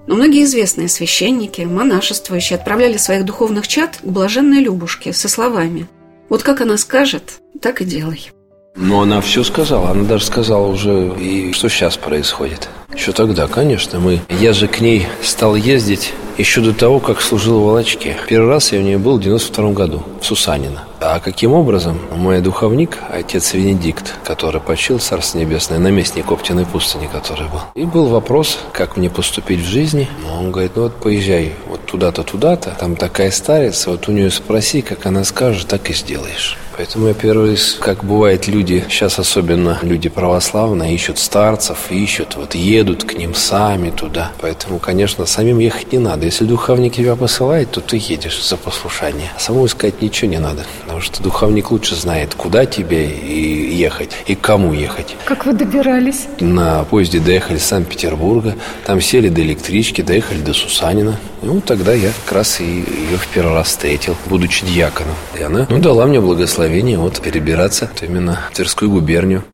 Но 0.07 0.15
многие 0.15 0.45
известные 0.45 0.89
священники, 0.89 1.61
монашествующие 1.61 2.59
отправляли 2.59 2.97
своих 2.97 3.27
духовных 3.27 3.69
чад 3.69 3.99
к 4.03 4.07
блаженной 4.07 4.61
Любушке 4.61 5.13
со 5.13 5.29
словами 5.29 5.87
«Вот 6.31 6.43
как 6.43 6.63
она 6.63 6.79
скажет, 6.79 7.43
так 7.61 7.83
и 7.83 7.85
делай». 7.85 8.31
Но 8.75 9.03
она 9.03 9.21
все 9.21 9.45
сказала. 9.45 9.91
Она 9.91 10.05
даже 10.05 10.25
сказала 10.25 10.67
уже, 10.67 11.13
и 11.21 11.53
что 11.53 11.69
сейчас 11.69 11.99
происходит. 11.99 12.71
Еще 12.95 13.13
тогда, 13.13 13.49
конечно, 13.49 14.01
мы... 14.01 14.23
Я 14.31 14.55
же 14.55 14.67
к 14.67 14.81
ней 14.81 15.09
стал 15.23 15.57
ездить 15.57 16.15
еще 16.39 16.61
до 16.61 16.73
того, 16.73 17.01
как 17.01 17.21
служил 17.21 17.61
в 17.61 17.65
Волочке. 17.65 18.17
Первый 18.29 18.49
раз 18.49 18.73
я 18.73 18.79
у 18.79 18.83
нее 18.83 18.99
был 18.99 19.19
в 19.19 19.21
92 19.21 19.73
году, 19.73 20.03
в 20.21 20.27
Сусанино. 20.27 20.85
А 21.05 21.19
каким 21.19 21.53
образом? 21.53 21.99
Мой 22.15 22.41
духовник, 22.41 22.99
отец 23.11 23.55
Венедикт, 23.55 24.15
который 24.25 24.61
почил 24.61 25.01
Царство 25.01 25.39
Небесное, 25.39 25.81
наместник 25.81 26.31
Оптиной 26.31 26.65
пустыни, 26.65 27.09
который 27.13 27.49
был. 27.49 27.59
И 27.75 27.85
был 27.85 28.07
вопрос, 28.07 28.61
как 28.73 28.97
мне 28.97 29.11
поступить 29.11 29.59
в 29.59 29.67
жизни. 29.67 30.09
Он 30.39 30.53
говорит, 30.53 30.77
ну 30.77 30.83
вот 30.83 30.95
поезжай 30.95 31.55
вот 31.67 31.85
туда-то, 31.87 32.23
туда-то, 32.23 32.77
там 32.79 32.95
такая 32.95 33.33
старица, 33.33 33.91
вот 33.91 34.09
у 34.09 34.13
нее 34.13 34.31
спроси, 34.31 34.81
как 34.81 35.05
она 35.05 35.25
скажет, 35.25 35.67
так 35.67 35.91
и 35.91 35.93
сделаешь. 35.93 36.57
Поэтому 36.77 37.09
я 37.09 37.15
первый 37.15 37.51
раз, 37.51 37.77
как 37.79 38.03
бывает, 38.03 38.49
люди, 38.49 38.85
сейчас 38.89 39.19
особенно 39.19 39.79
люди 39.83 40.09
православные, 40.09 40.95
ищут 40.95 41.19
старцев, 41.19 41.91
ищут, 41.91 42.37
вот 42.37 42.55
едут 42.55 43.05
к 43.05 43.15
ним 43.15 43.35
сами 43.35 43.91
туда. 43.91 44.33
Поэтому, 44.41 44.79
конечно, 44.79 45.27
самим 45.27 45.59
ехать 45.59 45.93
не 45.93 45.99
надо. 45.99 46.25
Если 46.25 46.47
духовник 46.47 46.95
тебя 46.95 47.15
посылает, 47.15 47.71
то 47.73 47.81
ты 47.81 47.99
едешь 47.99 48.43
за 48.43 48.57
послушание. 48.57 49.31
А 49.37 49.39
самому 49.41 49.67
искать 49.67 50.01
ничего 50.01 50.31
не 50.31 50.39
надо, 50.39 50.65
потому 50.93 51.01
что 51.01 51.23
духовник 51.23 51.71
лучше 51.71 51.97
знает, 51.97 52.35
куда 52.35 52.67
тебе 52.67 53.09
и 53.09 53.75
ехать, 53.75 54.11
и 54.27 54.35
к 54.35 54.43
кому 54.43 54.75
ехать. 54.75 55.17
Как 55.25 55.47
вы 55.47 55.55
добирались? 55.55 56.27
На 56.39 56.85
поезде 56.85 57.19
доехали 57.19 57.57
из 57.57 57.65
Санкт-Петербурга, 57.65 58.57
там 58.85 59.01
сели 59.01 59.31
до 59.31 59.41
электрички, 59.41 60.03
доехали 60.03 60.43
до 60.43 60.53
Сусанина. 60.53 61.19
Ну, 61.41 61.63
тогда 61.63 61.95
я 61.95 62.11
как 62.25 62.35
раз 62.35 62.61
и 62.61 62.65
ее 62.65 63.17
в 63.17 63.27
первый 63.29 63.55
раз 63.55 63.69
встретил, 63.69 64.17
будучи 64.27 64.67
дьяконом. 64.67 65.15
И 65.39 65.43
она 65.43 65.67
ну, 65.71 65.79
дала 65.79 66.05
мне 66.05 66.21
благословение 66.21 66.99
вот 66.99 67.23
перебираться 67.23 67.89
вот 67.91 68.03
именно 68.03 68.41
в 68.51 68.55
Тверскую 68.55 68.91
губернию. 68.91 69.45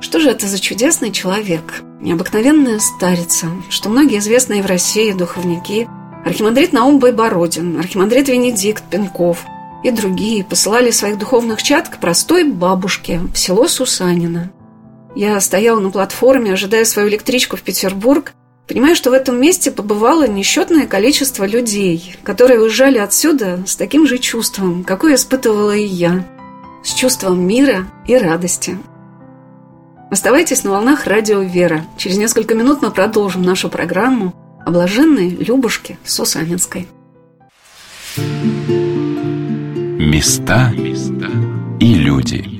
Что 0.00 0.20
же 0.20 0.30
это 0.30 0.46
за 0.46 0.60
чудесный 0.60 1.10
человек? 1.10 1.82
Необыкновенная 2.00 2.78
старица, 2.78 3.48
что 3.68 3.88
многие 3.88 4.18
известные 4.18 4.62
в 4.62 4.66
России 4.66 5.10
духовники, 5.12 5.88
архимандрит 6.24 6.72
Наум 6.72 6.98
Байбородин, 6.98 7.78
архимандрит 7.78 8.28
Венедикт 8.28 8.84
Пенков 8.84 9.44
и 9.82 9.90
другие 9.90 10.44
посылали 10.44 10.90
своих 10.90 11.18
духовных 11.18 11.62
чад 11.62 11.88
к 11.88 11.98
простой 11.98 12.44
бабушке 12.44 13.20
в 13.32 13.36
село 13.36 13.66
Сусанино. 13.66 14.52
Я 15.14 15.38
стояла 15.40 15.80
на 15.80 15.90
платформе, 15.90 16.52
ожидая 16.52 16.84
свою 16.84 17.08
электричку 17.08 17.56
в 17.56 17.62
Петербург, 17.62 18.32
Понимаю, 18.68 18.94
что 18.94 19.10
в 19.10 19.12
этом 19.12 19.40
месте 19.40 19.70
побывало 19.70 20.26
несчетное 20.26 20.86
количество 20.86 21.44
людей, 21.44 22.16
которые 22.22 22.60
уезжали 22.60 22.96
отсюда 22.98 23.60
с 23.66 23.74
таким 23.74 24.06
же 24.06 24.18
чувством, 24.18 24.84
какое 24.84 25.16
испытывала 25.16 25.76
и 25.76 25.84
я, 25.84 26.24
с 26.84 26.94
чувством 26.94 27.44
мира 27.44 27.86
и 28.06 28.16
радости. 28.16 28.78
Оставайтесь 30.10 30.62
на 30.62 30.70
волнах 30.70 31.06
радио 31.06 31.40
«Вера». 31.40 31.84
Через 31.98 32.18
несколько 32.18 32.54
минут 32.54 32.82
мы 32.82 32.90
продолжим 32.92 33.42
нашу 33.42 33.68
программу 33.68 34.32
о 34.64 34.70
блаженной 34.70 35.30
Любушке 35.30 35.98
Сусанинской. 36.04 36.88
Места 39.98 40.72
и 41.80 41.94
люди– 41.94 42.48